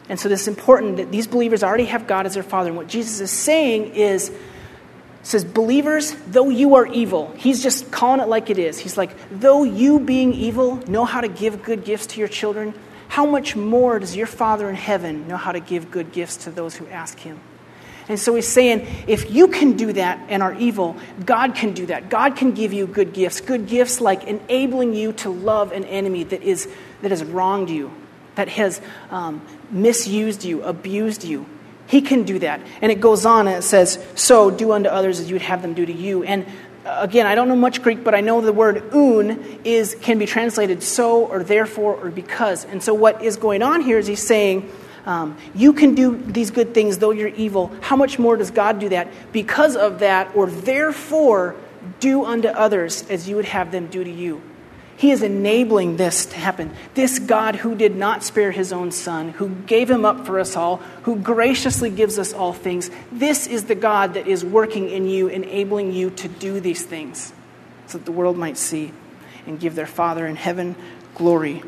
And 0.09 0.19
so, 0.19 0.29
this 0.29 0.41
is 0.41 0.47
important 0.47 0.97
that 0.97 1.11
these 1.11 1.27
believers 1.27 1.63
already 1.63 1.85
have 1.85 2.07
God 2.07 2.25
as 2.25 2.33
their 2.33 2.43
Father. 2.43 2.69
And 2.69 2.77
what 2.77 2.87
Jesus 2.87 3.19
is 3.19 3.31
saying 3.31 3.95
is, 3.95 4.31
says, 5.23 5.45
Believers, 5.45 6.13
though 6.27 6.49
you 6.49 6.75
are 6.75 6.85
evil, 6.85 7.33
he's 7.37 7.63
just 7.63 7.91
calling 7.91 8.19
it 8.19 8.27
like 8.27 8.49
it 8.49 8.59
is. 8.59 8.77
He's 8.77 8.97
like, 8.97 9.15
though 9.31 9.63
you 9.63 9.99
being 9.99 10.33
evil 10.33 10.77
know 10.89 11.05
how 11.05 11.21
to 11.21 11.29
give 11.29 11.63
good 11.63 11.83
gifts 11.83 12.07
to 12.07 12.19
your 12.19 12.27
children, 12.27 12.73
how 13.07 13.25
much 13.25 13.55
more 13.55 13.99
does 13.99 14.15
your 14.15 14.27
Father 14.27 14.69
in 14.69 14.75
heaven 14.75 15.27
know 15.27 15.37
how 15.37 15.51
to 15.51 15.59
give 15.59 15.89
good 15.89 16.11
gifts 16.11 16.37
to 16.45 16.51
those 16.51 16.75
who 16.75 16.87
ask 16.87 17.19
him? 17.19 17.39
And 18.07 18.19
so 18.19 18.35
he's 18.35 18.47
saying, 18.47 18.87
if 19.07 19.31
you 19.31 19.47
can 19.47 19.77
do 19.77 19.93
that 19.93 20.19
and 20.29 20.43
are 20.43 20.53
evil, 20.53 20.97
God 21.25 21.55
can 21.55 21.73
do 21.73 21.85
that. 21.85 22.09
God 22.09 22.35
can 22.35 22.51
give 22.51 22.73
you 22.73 22.85
good 22.85 23.13
gifts. 23.13 23.39
Good 23.39 23.67
gifts 23.67 24.01
like 24.01 24.25
enabling 24.25 24.93
you 24.93 25.13
to 25.13 25.29
love 25.29 25.71
an 25.71 25.85
enemy 25.85 26.23
that, 26.25 26.41
is, 26.41 26.67
that 27.01 27.11
has 27.11 27.23
wronged 27.23 27.69
you, 27.69 27.93
that 28.35 28.49
has 28.49 28.81
um, 29.09 29.41
misused 29.71 30.43
you, 30.43 30.63
abused 30.63 31.23
you. 31.23 31.45
He 31.87 32.01
can 32.01 32.23
do 32.23 32.39
that. 32.39 32.61
And 32.81 32.91
it 32.91 32.99
goes 32.99 33.25
on 33.25 33.47
and 33.47 33.57
it 33.57 33.61
says, 33.61 34.03
So 34.15 34.51
do 34.51 34.71
unto 34.71 34.89
others 34.89 35.19
as 35.19 35.29
you 35.29 35.35
would 35.35 35.41
have 35.41 35.61
them 35.61 35.73
do 35.73 35.85
to 35.85 35.93
you. 35.93 36.23
And 36.23 36.45
uh, 36.85 36.97
again, 36.99 37.25
I 37.25 37.35
don't 37.35 37.47
know 37.47 37.55
much 37.55 37.81
Greek, 37.81 38.03
but 38.03 38.13
I 38.13 38.21
know 38.21 38.41
the 38.41 38.51
word 38.51 38.91
oun 38.93 39.61
is, 39.63 39.95
can 40.01 40.17
be 40.19 40.25
translated 40.25 40.83
so 40.83 41.25
or 41.25 41.43
therefore 41.43 41.95
or 41.95 42.09
because. 42.09 42.65
And 42.65 42.83
so 42.83 42.93
what 42.93 43.21
is 43.21 43.37
going 43.37 43.61
on 43.61 43.81
here 43.81 43.97
is 43.97 44.07
he's 44.07 44.25
saying, 44.25 44.69
um, 45.05 45.37
you 45.53 45.73
can 45.73 45.95
do 45.95 46.15
these 46.17 46.51
good 46.51 46.73
things 46.73 46.97
though 46.97 47.11
you're 47.11 47.27
evil. 47.29 47.71
How 47.81 47.95
much 47.95 48.19
more 48.19 48.37
does 48.37 48.51
God 48.51 48.79
do 48.79 48.89
that? 48.89 49.07
Because 49.31 49.75
of 49.75 49.99
that, 49.99 50.35
or 50.35 50.47
therefore, 50.47 51.55
do 51.99 52.23
unto 52.25 52.47
others 52.47 53.09
as 53.09 53.27
you 53.27 53.35
would 53.35 53.45
have 53.45 53.71
them 53.71 53.87
do 53.87 54.03
to 54.03 54.11
you. 54.11 54.41
He 54.95 55.11
is 55.11 55.23
enabling 55.23 55.97
this 55.97 56.27
to 56.27 56.37
happen. 56.37 56.71
This 56.93 57.19
God 57.19 57.55
who 57.55 57.75
did 57.75 57.95
not 57.95 58.23
spare 58.23 58.51
his 58.51 58.71
own 58.71 58.91
son, 58.91 59.29
who 59.29 59.49
gave 59.49 59.89
him 59.89 60.05
up 60.05 60.25
for 60.25 60.39
us 60.39 60.55
all, 60.55 60.77
who 61.03 61.17
graciously 61.17 61.89
gives 61.89 62.19
us 62.19 62.31
all 62.31 62.53
things, 62.53 62.89
this 63.11 63.47
is 63.47 63.65
the 63.65 63.75
God 63.75 64.13
that 64.13 64.27
is 64.27 64.45
working 64.45 64.89
in 64.89 65.09
you, 65.09 65.27
enabling 65.27 65.91
you 65.91 66.11
to 66.11 66.27
do 66.27 66.59
these 66.59 66.83
things 66.83 67.33
so 67.87 67.97
that 67.97 68.05
the 68.05 68.11
world 68.11 68.37
might 68.37 68.57
see 68.57 68.93
and 69.45 69.59
give 69.59 69.75
their 69.75 69.87
Father 69.87 70.25
in 70.25 70.35
heaven 70.35 70.75
glory. 71.15 71.63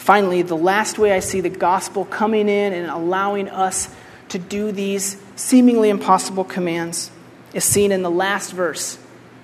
Finally, 0.00 0.40
the 0.40 0.56
last 0.56 0.98
way 0.98 1.12
I 1.12 1.20
see 1.20 1.42
the 1.42 1.50
gospel 1.50 2.06
coming 2.06 2.48
in 2.48 2.72
and 2.72 2.90
allowing 2.90 3.50
us 3.50 3.86
to 4.30 4.38
do 4.38 4.72
these 4.72 5.20
seemingly 5.36 5.90
impossible 5.90 6.42
commands 6.42 7.10
is 7.52 7.64
seen 7.64 7.92
in 7.92 8.00
the 8.00 8.10
last 8.10 8.52
verse, 8.52 8.98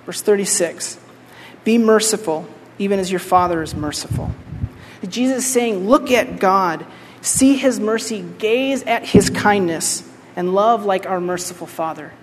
verse 0.07 0.19
36. 0.23 0.97
Be 1.63 1.77
merciful, 1.77 2.49
even 2.79 2.97
as 2.97 3.11
your 3.11 3.19
Father 3.19 3.61
is 3.61 3.75
merciful. 3.75 4.31
Jesus 5.07 5.45
is 5.45 5.53
saying, 5.53 5.87
Look 5.87 6.09
at 6.09 6.39
God, 6.39 6.87
see 7.21 7.55
his 7.55 7.79
mercy, 7.79 8.25
gaze 8.39 8.81
at 8.81 9.05
his 9.05 9.29
kindness, 9.29 10.01
and 10.35 10.55
love 10.55 10.85
like 10.85 11.05
our 11.05 11.21
merciful 11.21 11.67
Father. 11.67 12.13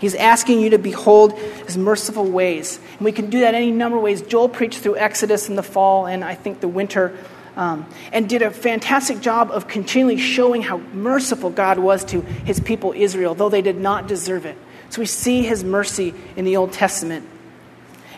He's 0.00 0.14
asking 0.14 0.60
you 0.60 0.70
to 0.70 0.78
behold 0.78 1.38
his 1.38 1.78
merciful 1.78 2.24
ways. 2.24 2.78
And 2.98 3.00
we 3.00 3.12
can 3.12 3.30
do 3.30 3.40
that 3.40 3.54
any 3.54 3.70
number 3.70 3.96
of 3.96 4.02
ways. 4.02 4.20
Joel 4.20 4.48
preached 4.48 4.80
through 4.80 4.98
Exodus 4.98 5.48
in 5.48 5.56
the 5.56 5.62
fall 5.62 6.06
and 6.06 6.22
I 6.22 6.34
think 6.34 6.60
the 6.60 6.68
winter, 6.68 7.16
um, 7.56 7.86
and 8.12 8.28
did 8.28 8.42
a 8.42 8.50
fantastic 8.50 9.20
job 9.20 9.50
of 9.50 9.68
continually 9.68 10.18
showing 10.18 10.62
how 10.62 10.78
merciful 10.78 11.48
God 11.48 11.78
was 11.78 12.04
to 12.06 12.20
his 12.20 12.60
people 12.60 12.92
Israel, 12.94 13.34
though 13.34 13.48
they 13.48 13.62
did 13.62 13.78
not 13.78 14.06
deserve 14.06 14.44
it. 14.44 14.58
So 14.90 15.00
we 15.00 15.06
see 15.06 15.42
his 15.42 15.64
mercy 15.64 16.14
in 16.36 16.44
the 16.44 16.56
Old 16.56 16.72
Testament. 16.72 17.26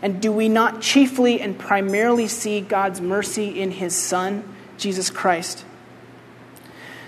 And 0.02 0.20
do 0.20 0.32
we 0.32 0.48
not 0.48 0.80
chiefly 0.80 1.40
and 1.40 1.56
primarily 1.56 2.26
see 2.26 2.60
God's 2.60 3.00
mercy 3.00 3.60
in 3.60 3.70
his 3.70 3.94
Son, 3.94 4.42
Jesus 4.76 5.10
Christ? 5.10 5.64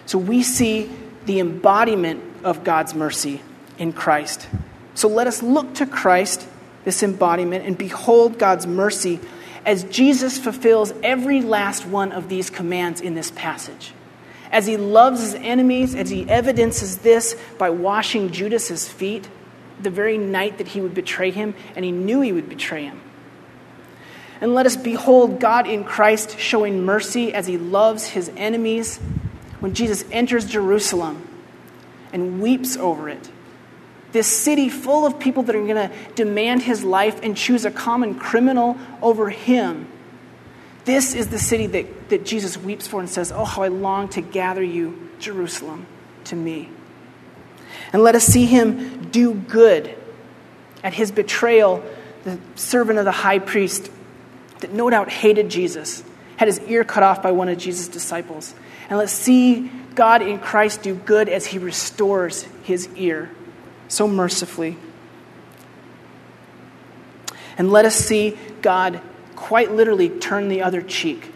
So 0.06 0.18
we 0.18 0.42
see 0.42 0.90
the 1.26 1.40
embodiment 1.40 2.22
of 2.42 2.64
God's 2.64 2.94
mercy 2.94 3.42
in 3.80 3.92
Christ. 3.92 4.46
So 4.94 5.08
let 5.08 5.26
us 5.26 5.42
look 5.42 5.74
to 5.76 5.86
Christ, 5.86 6.46
this 6.84 7.02
embodiment, 7.02 7.64
and 7.64 7.76
behold 7.76 8.38
God's 8.38 8.66
mercy 8.66 9.18
as 9.64 9.84
Jesus 9.84 10.38
fulfills 10.38 10.92
every 11.02 11.40
last 11.40 11.86
one 11.86 12.12
of 12.12 12.28
these 12.28 12.50
commands 12.50 13.00
in 13.00 13.14
this 13.14 13.30
passage. 13.30 13.92
As 14.52 14.66
he 14.66 14.76
loves 14.76 15.22
his 15.22 15.34
enemies, 15.34 15.94
as 15.94 16.10
he 16.10 16.28
evidences 16.28 16.98
this 16.98 17.36
by 17.58 17.70
washing 17.70 18.30
Judas's 18.30 18.88
feet 18.88 19.28
the 19.80 19.90
very 19.90 20.18
night 20.18 20.58
that 20.58 20.68
he 20.68 20.80
would 20.80 20.94
betray 20.94 21.30
him, 21.30 21.54
and 21.74 21.84
he 21.84 21.92
knew 21.92 22.20
he 22.20 22.32
would 22.32 22.48
betray 22.48 22.84
him. 22.84 23.00
And 24.42 24.54
let 24.54 24.66
us 24.66 24.76
behold 24.76 25.40
God 25.40 25.66
in 25.66 25.84
Christ 25.84 26.38
showing 26.38 26.84
mercy 26.84 27.32
as 27.32 27.46
he 27.46 27.56
loves 27.56 28.08
his 28.08 28.30
enemies 28.36 28.98
when 29.60 29.72
Jesus 29.72 30.04
enters 30.10 30.44
Jerusalem 30.44 31.26
and 32.12 32.42
weeps 32.42 32.76
over 32.76 33.08
it 33.08 33.30
this 34.12 34.26
city 34.26 34.68
full 34.68 35.06
of 35.06 35.18
people 35.18 35.44
that 35.44 35.54
are 35.54 35.64
going 35.64 35.88
to 35.88 35.94
demand 36.14 36.62
his 36.62 36.82
life 36.82 37.20
and 37.22 37.36
choose 37.36 37.64
a 37.64 37.70
common 37.70 38.14
criminal 38.16 38.76
over 39.00 39.30
him. 39.30 39.90
This 40.84 41.14
is 41.14 41.28
the 41.28 41.38
city 41.38 41.66
that, 41.68 42.08
that 42.08 42.24
Jesus 42.24 42.56
weeps 42.56 42.86
for 42.86 43.00
and 43.00 43.08
says, 43.08 43.30
Oh, 43.30 43.44
how 43.44 43.62
I 43.62 43.68
long 43.68 44.08
to 44.10 44.20
gather 44.20 44.62
you, 44.62 45.10
Jerusalem, 45.18 45.86
to 46.24 46.36
me. 46.36 46.70
And 47.92 48.02
let 48.02 48.14
us 48.14 48.24
see 48.24 48.46
him 48.46 49.10
do 49.10 49.34
good. 49.34 49.94
At 50.82 50.94
his 50.94 51.12
betrayal, 51.12 51.84
the 52.24 52.38
servant 52.54 52.98
of 52.98 53.04
the 53.04 53.12
high 53.12 53.38
priest, 53.38 53.90
that 54.60 54.72
no 54.72 54.88
doubt 54.88 55.10
hated 55.10 55.50
Jesus, 55.50 56.02
had 56.36 56.48
his 56.48 56.58
ear 56.60 56.84
cut 56.84 57.02
off 57.02 57.22
by 57.22 57.32
one 57.32 57.48
of 57.48 57.58
Jesus' 57.58 57.86
disciples. 57.86 58.54
And 58.88 58.98
let's 58.98 59.12
see 59.12 59.70
God 59.94 60.22
in 60.22 60.38
Christ 60.38 60.82
do 60.82 60.94
good 60.94 61.28
as 61.28 61.46
he 61.46 61.58
restores 61.58 62.46
his 62.62 62.88
ear 62.96 63.30
so 63.90 64.08
mercifully. 64.08 64.78
And 67.58 67.70
let 67.70 67.84
us 67.84 67.94
see 67.94 68.38
God 68.62 69.02
quite 69.36 69.72
literally 69.72 70.08
turn 70.08 70.48
the 70.48 70.62
other 70.62 70.80
cheek 70.80 71.32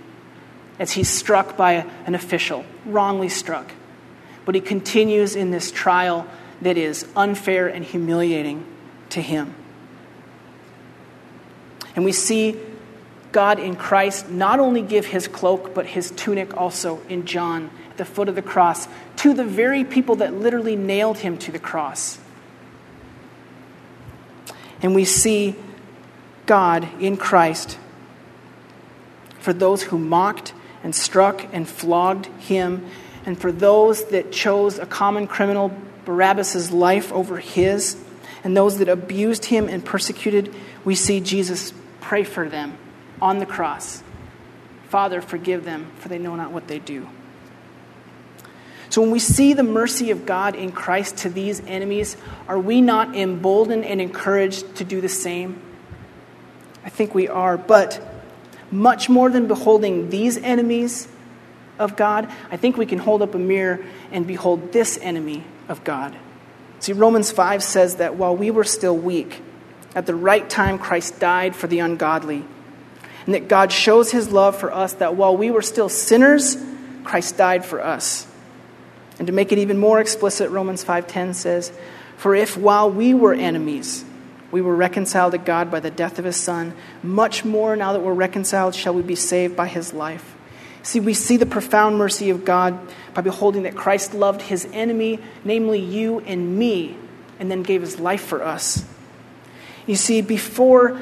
as 0.79 0.93
he's 0.93 1.09
struck 1.09 1.57
by 1.57 1.87
an 2.07 2.15
official, 2.15 2.65
wrongly 2.87 3.29
struck. 3.29 3.71
But 4.45 4.55
he 4.55 4.61
continues 4.61 5.37
in 5.37 5.51
this 5.51 5.71
trial 5.71 6.27
that 6.63 6.79
is 6.79 7.07
unfair 7.17 7.67
and 7.69 7.85
humiliating 7.85 8.65
to 9.11 9.21
him. 9.21 9.55
And 11.97 12.05
we 12.05 12.13
see 12.13 12.59
God 13.33 13.59
in 13.59 13.77
Christ 13.77 14.31
not 14.31 14.61
only 14.61 14.83
give 14.83 15.07
his 15.07 15.29
cloak, 15.29 15.75
but 15.75 15.87
his 15.87 16.11
tunic 16.13 16.57
also 16.57 17.01
in 17.09 17.27
John 17.27 17.71
at 17.91 17.97
the 17.97 18.05
foot 18.05 18.29
of 18.29 18.35
the 18.35 18.43
cross 18.43 18.87
to 19.17 19.35
the 19.35 19.45
very 19.45 19.85
people 19.85 20.17
that 20.17 20.35
literally 20.35 20.77
nailed 20.77 21.19
him 21.19 21.37
to 21.39 21.53
the 21.53 21.59
cross. 21.59 22.19
And 24.85 24.95
we 24.95 25.07
see 25.07 25.57
God 26.45 26.87
in 27.01 27.17
Christ 27.17 27.79
for 29.39 29.55
those 29.55 29.83
who 29.83 29.97
mocked 29.97 30.53
and 30.83 30.95
struck 30.95 31.47
and 31.55 31.67
flogged 31.67 32.27
him, 32.39 32.87
and 33.25 33.41
for 33.41 33.51
those 33.51 34.05
that 34.11 34.31
chose 34.31 34.79
a 34.79 34.85
common 34.85 35.27
criminal, 35.27 35.75
Barabbas' 36.05 36.71
life 36.71 37.11
over 37.15 37.39
his, 37.39 37.97
and 38.45 38.55
those 38.55 38.77
that 38.77 38.91
abused 38.91 39.47
him 39.47 39.69
and 39.69 39.83
persecuted, 39.83 40.55
we 40.85 40.95
see 40.95 41.19
Jesus 41.19 41.73
pray 42.03 42.23
for 42.23 42.47
them 42.47 42.77
on 43.23 43.39
the 43.39 43.47
cross. 43.47 44.03
Father, 44.91 45.23
forgive 45.23 45.65
them, 45.65 45.91
for 45.97 46.11
they 46.11 46.19
know 46.19 46.37
not 46.37 46.53
what 46.53 46.69
they 46.69 46.79
do. 46.79 47.09
So 48.91 49.01
when 49.01 49.11
we 49.11 49.19
see 49.19 49.53
the 49.53 49.63
mercy 49.63 50.11
of 50.11 50.27
God 50.27 50.55
in 50.55 50.73
Christ 50.73 51.19
to 51.19 51.29
these 51.29 51.61
enemies, 51.67 52.17
are 52.49 52.59
we 52.59 52.81
not 52.81 53.17
emboldened 53.17 53.85
and 53.85 54.01
encouraged 54.01 54.77
to 54.77 54.85
do 54.85 55.01
the 55.01 55.09
same? 55.09 55.61
I 56.85 56.91
think 56.91 57.15
we 57.15 57.29
are. 57.29 57.57
But 57.57 58.01
much 58.71 59.09
more 59.09 59.31
than 59.31 59.49
beholding 59.49 60.11
these 60.11 60.37
enemies 60.37 61.09
of 61.79 61.97
God, 61.97 62.31
I 62.51 62.57
think 62.57 62.77
we 62.77 62.87
can 62.87 62.99
hold 62.99 63.23
up 63.23 63.35
a 63.35 63.39
mirror 63.39 63.85
and 64.13 64.27
behold 64.27 64.73
this 64.73 64.99
enemy 65.01 65.45
of 65.69 65.83
God. 65.83 66.15
See, 66.81 66.93
Romans 66.93 67.31
5 67.31 67.63
says 67.63 67.97
that 67.97 68.17
while 68.17 68.37
we 68.37 68.51
were 68.51 68.65
still 68.65 68.97
weak, 68.97 69.41
at 69.95 70.07
the 70.07 70.15
right 70.15 70.49
time 70.49 70.79
Christ 70.79 71.19
died 71.19 71.57
for 71.57 71.67
the 71.67 71.79
ungodly. 71.79 72.45
And 73.25 73.35
that 73.35 73.49
God 73.49 73.73
shows 73.73 74.11
his 74.11 74.31
love 74.31 74.59
for 74.59 74.73
us 74.73 74.93
that 74.95 75.17
while 75.17 75.37
we 75.37 75.51
were 75.51 75.63
still 75.63 75.89
sinners, 75.89 76.59
Christ 77.05 77.39
died 77.39 77.65
for 77.65 77.83
us. 77.83 78.27
And 79.19 79.27
to 79.27 79.33
make 79.33 79.53
it 79.53 79.59
even 79.59 79.79
more 79.79 80.01
explicit, 80.01 80.51
Romans 80.51 80.83
5:10 80.83 81.35
says, 81.35 81.71
"For 82.17 82.35
if 82.35 82.57
while 82.57 82.91
we 82.91 83.15
were 83.15 83.35
enemies, 83.35 84.05
we 84.51 84.61
were 84.61 84.75
reconciled 84.75 85.33
to 85.33 85.39
God 85.39 85.71
by 85.71 85.81
the 85.81 85.91
death 85.91 86.19
of 86.19 86.25
his 86.25 86.37
son, 86.37 86.73
much 87.03 87.45
more 87.45 87.77
now 87.77 87.93
that 87.93 88.01
we're 88.01 88.13
reconciled 88.13 88.75
shall 88.75 88.95
we 88.95 89.03
be 89.03 89.15
saved 89.15 89.57
by 89.57 89.67
his 89.67 89.93
life." 89.93 90.35
See, 90.83 91.01
we 91.01 91.15
see 91.15 91.37
the 91.39 91.47
profound 91.47 91.97
mercy 91.97 92.29
of 92.29 92.45
God 92.45 92.79
by 93.15 93.23
beholding 93.23 93.63
that 93.63 93.75
Christ 93.75 94.15
loved 94.15 94.43
his 94.43 94.69
enemy, 94.73 95.19
namely 95.45 95.79
you 95.79 96.21
and 96.27 96.59
me, 96.59 96.97
and 97.41 97.51
then 97.51 97.63
gave 97.63 97.81
his 97.81 97.99
life 97.99 98.23
for 98.23 98.45
us. 98.45 98.85
You 99.87 99.97
see, 99.97 100.21
before 100.21 100.99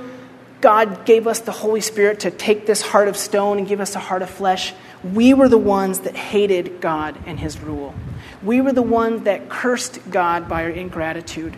God 0.60 1.04
gave 1.04 1.26
us 1.26 1.40
the 1.40 1.50
Holy 1.50 1.80
Spirit 1.80 2.20
to 2.20 2.30
take 2.30 2.66
this 2.66 2.80
heart 2.80 3.08
of 3.08 3.16
stone 3.16 3.58
and 3.58 3.66
give 3.66 3.80
us 3.80 3.96
a 3.96 3.98
heart 3.98 4.22
of 4.22 4.30
flesh, 4.30 4.72
we 5.04 5.34
were 5.34 5.48
the 5.48 5.58
ones 5.58 6.00
that 6.00 6.14
hated 6.14 6.80
God 6.80 7.18
and 7.26 7.40
his 7.40 7.60
rule. 7.60 7.94
We 8.42 8.60
were 8.60 8.72
the 8.72 8.82
ones 8.82 9.22
that 9.22 9.48
cursed 9.48 10.10
God 10.10 10.48
by 10.48 10.64
our 10.64 10.70
ingratitude. 10.70 11.56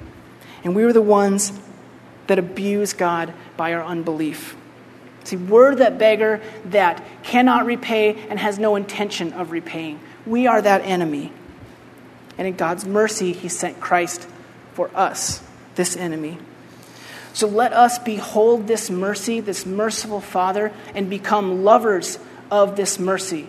And 0.63 0.75
we 0.75 0.85
were 0.85 0.93
the 0.93 1.03
ones 1.03 1.53
that 2.27 2.39
abused 2.39 2.97
God 2.97 3.35
by 3.57 3.75
our 3.75 3.85
unbelief. 3.85 4.57
See, 5.25 5.37
we're 5.37 5.75
that 5.77 5.99
beggar 5.99 6.41
that 6.67 7.03
cannot 7.23 7.67
repay 7.67 8.15
and 8.29 8.39
has 8.39 8.59
no 8.59 8.77
intention 8.77 9.33
of 9.33 9.51
repaying. 9.51 10.01
We 10.27 10.47
are 10.47 10.61
that 10.61 10.83
enemy. 10.83 11.33
And 12.37 12.49
in 12.49 12.57
God's 12.57 12.85
mercy, 12.85 13.33
He 13.33 13.49
sent 13.49 13.81
Christ 13.81 14.27
for 14.73 14.91
us, 14.95 15.43
this 15.77 15.97
enemy. 15.97 16.39
So 17.33 17.47
let 17.49 17.73
us 17.73 17.99
behold 17.99 18.67
this 18.67 18.91
mercy, 18.91 19.41
this 19.41 19.67
merciful 19.67 20.21
Father, 20.21 20.73
and 20.95 21.11
become 21.11 21.65
lovers 21.65 22.19
of 22.55 22.77
this 22.77 23.01
mercy. 23.01 23.49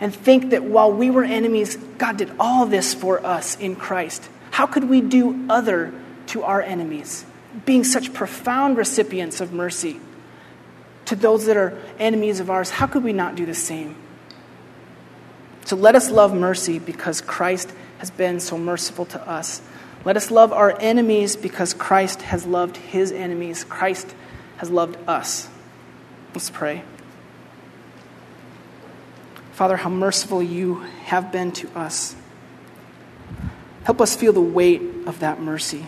And 0.00 0.14
think 0.14 0.50
that 0.50 0.62
while 0.62 0.92
we 0.92 1.10
were 1.10 1.24
enemies, 1.24 1.76
God 1.98 2.16
did 2.16 2.30
all 2.38 2.66
this 2.66 2.94
for 2.94 3.24
us 3.24 3.56
in 3.58 3.74
Christ. 3.74 4.28
How 4.52 4.66
could 4.66 4.84
we 4.84 5.00
do 5.00 5.46
other 5.48 5.92
to 6.28 6.44
our 6.44 6.62
enemies? 6.62 7.24
Being 7.64 7.82
such 7.82 8.14
profound 8.14 8.76
recipients 8.76 9.40
of 9.40 9.52
mercy 9.52 9.98
to 11.06 11.16
those 11.16 11.46
that 11.46 11.56
are 11.56 11.76
enemies 11.98 12.40
of 12.40 12.48
ours, 12.48 12.70
how 12.70 12.86
could 12.86 13.02
we 13.02 13.12
not 13.12 13.34
do 13.34 13.44
the 13.44 13.54
same? 13.54 13.96
So 15.64 15.76
let 15.76 15.96
us 15.96 16.10
love 16.10 16.34
mercy 16.34 16.78
because 16.78 17.20
Christ 17.20 17.72
has 17.98 18.10
been 18.10 18.38
so 18.38 18.56
merciful 18.56 19.04
to 19.06 19.28
us. 19.28 19.62
Let 20.04 20.16
us 20.16 20.30
love 20.30 20.52
our 20.52 20.78
enemies 20.80 21.36
because 21.36 21.74
Christ 21.74 22.22
has 22.22 22.46
loved 22.46 22.76
his 22.76 23.10
enemies. 23.10 23.64
Christ 23.64 24.14
has 24.58 24.70
loved 24.70 24.96
us. 25.08 25.48
Let's 26.34 26.50
pray. 26.50 26.84
Father, 29.54 29.76
how 29.76 29.88
merciful 29.88 30.42
you 30.42 30.80
have 31.04 31.30
been 31.30 31.52
to 31.52 31.70
us. 31.78 32.16
Help 33.84 34.00
us 34.00 34.16
feel 34.16 34.32
the 34.32 34.40
weight 34.40 34.82
of 35.06 35.20
that 35.20 35.40
mercy. 35.40 35.86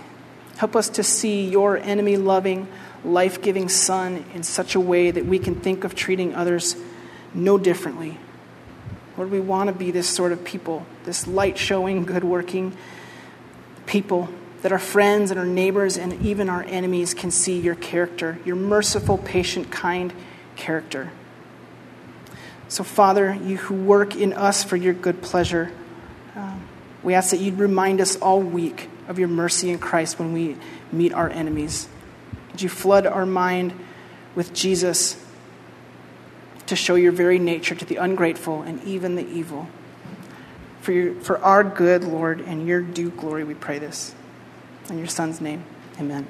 Help 0.57 0.77
us 0.77 0.89
to 0.91 1.03
see 1.03 1.49
your 1.49 1.77
enemy 1.77 2.17
loving, 2.17 2.69
life 3.05 3.43
giving 3.43 3.69
Son 3.69 4.25
in 4.35 4.45
such 4.45 4.77
a 4.77 4.81
way 4.81 5.11
that 5.11 5.27
we 5.27 5.41
can 5.41 5.57
think 5.57 5.83
of 5.83 5.97
treating 5.97 6.33
others 6.33 6.77
no 7.35 7.59
differently. 7.59 8.19
Lord, 9.17 9.33
we 9.33 9.41
want 9.41 9.69
to 9.69 9.75
be 9.75 9.91
this 9.91 10.09
sort 10.09 10.31
of 10.31 10.45
people, 10.45 10.87
this 11.05 11.27
light 11.27 11.59
showing, 11.59 12.05
good 12.05 12.23
working 12.23 12.77
people 13.87 14.29
that 14.63 14.71
our 14.71 14.79
friends 14.79 15.33
and 15.33 15.41
our 15.41 15.47
neighbors 15.47 15.97
and 15.99 16.13
even 16.25 16.49
our 16.49 16.63
enemies 16.63 17.15
can 17.15 17.33
see 17.33 17.59
your 17.59 17.75
character, 17.75 18.39
your 18.45 18.57
merciful, 18.57 19.19
patient, 19.19 19.73
kind 19.73 20.13
character. 20.55 21.11
So, 22.69 22.83
Father, 22.83 23.35
you 23.35 23.57
who 23.59 23.75
work 23.75 24.17
in 24.17 24.33
us 24.33 24.65
for 24.65 24.77
your 24.77 24.93
good 24.93 25.23
pleasure, 25.23 25.73
um, 26.35 26.67
we 27.03 27.15
ask 27.15 27.31
that 27.31 27.39
you'd 27.39 27.59
remind 27.59 28.01
us 28.01 28.17
all 28.17 28.41
week 28.41 28.89
of 29.07 29.19
your 29.19 29.29
mercy 29.29 29.71
in 29.71 29.79
Christ 29.79 30.19
when 30.19 30.33
we 30.33 30.57
meet 30.91 31.13
our 31.13 31.31
enemies. 31.31 31.89
Would 32.51 32.63
you 32.63 32.69
flood 32.69 33.07
our 33.07 33.27
mind 33.27 33.73
with 34.35 34.53
Jesus 34.53 35.23
to 36.67 36.75
show 36.75 36.97
your 36.97 37.13
very 37.13 37.39
nature 37.39 37.75
to 37.77 37.85
the 37.85 37.97
ungrateful 37.97 38.63
and 38.63 38.83
even 38.83 39.15
the 39.15 39.27
evil? 39.29 39.69
For, 40.81 40.93
your, 40.93 41.15
for 41.21 41.39
our 41.39 41.63
good, 41.63 42.05
Lord, 42.05 42.41
and 42.41 42.67
your 42.67 42.81
due 42.81 43.11
glory, 43.11 43.45
we 43.45 43.55
pray 43.55 43.79
this. 43.79 44.15
In 44.89 44.99
your 44.99 45.09
Son's 45.09 45.41
name, 45.41 45.65
amen. 45.99 46.27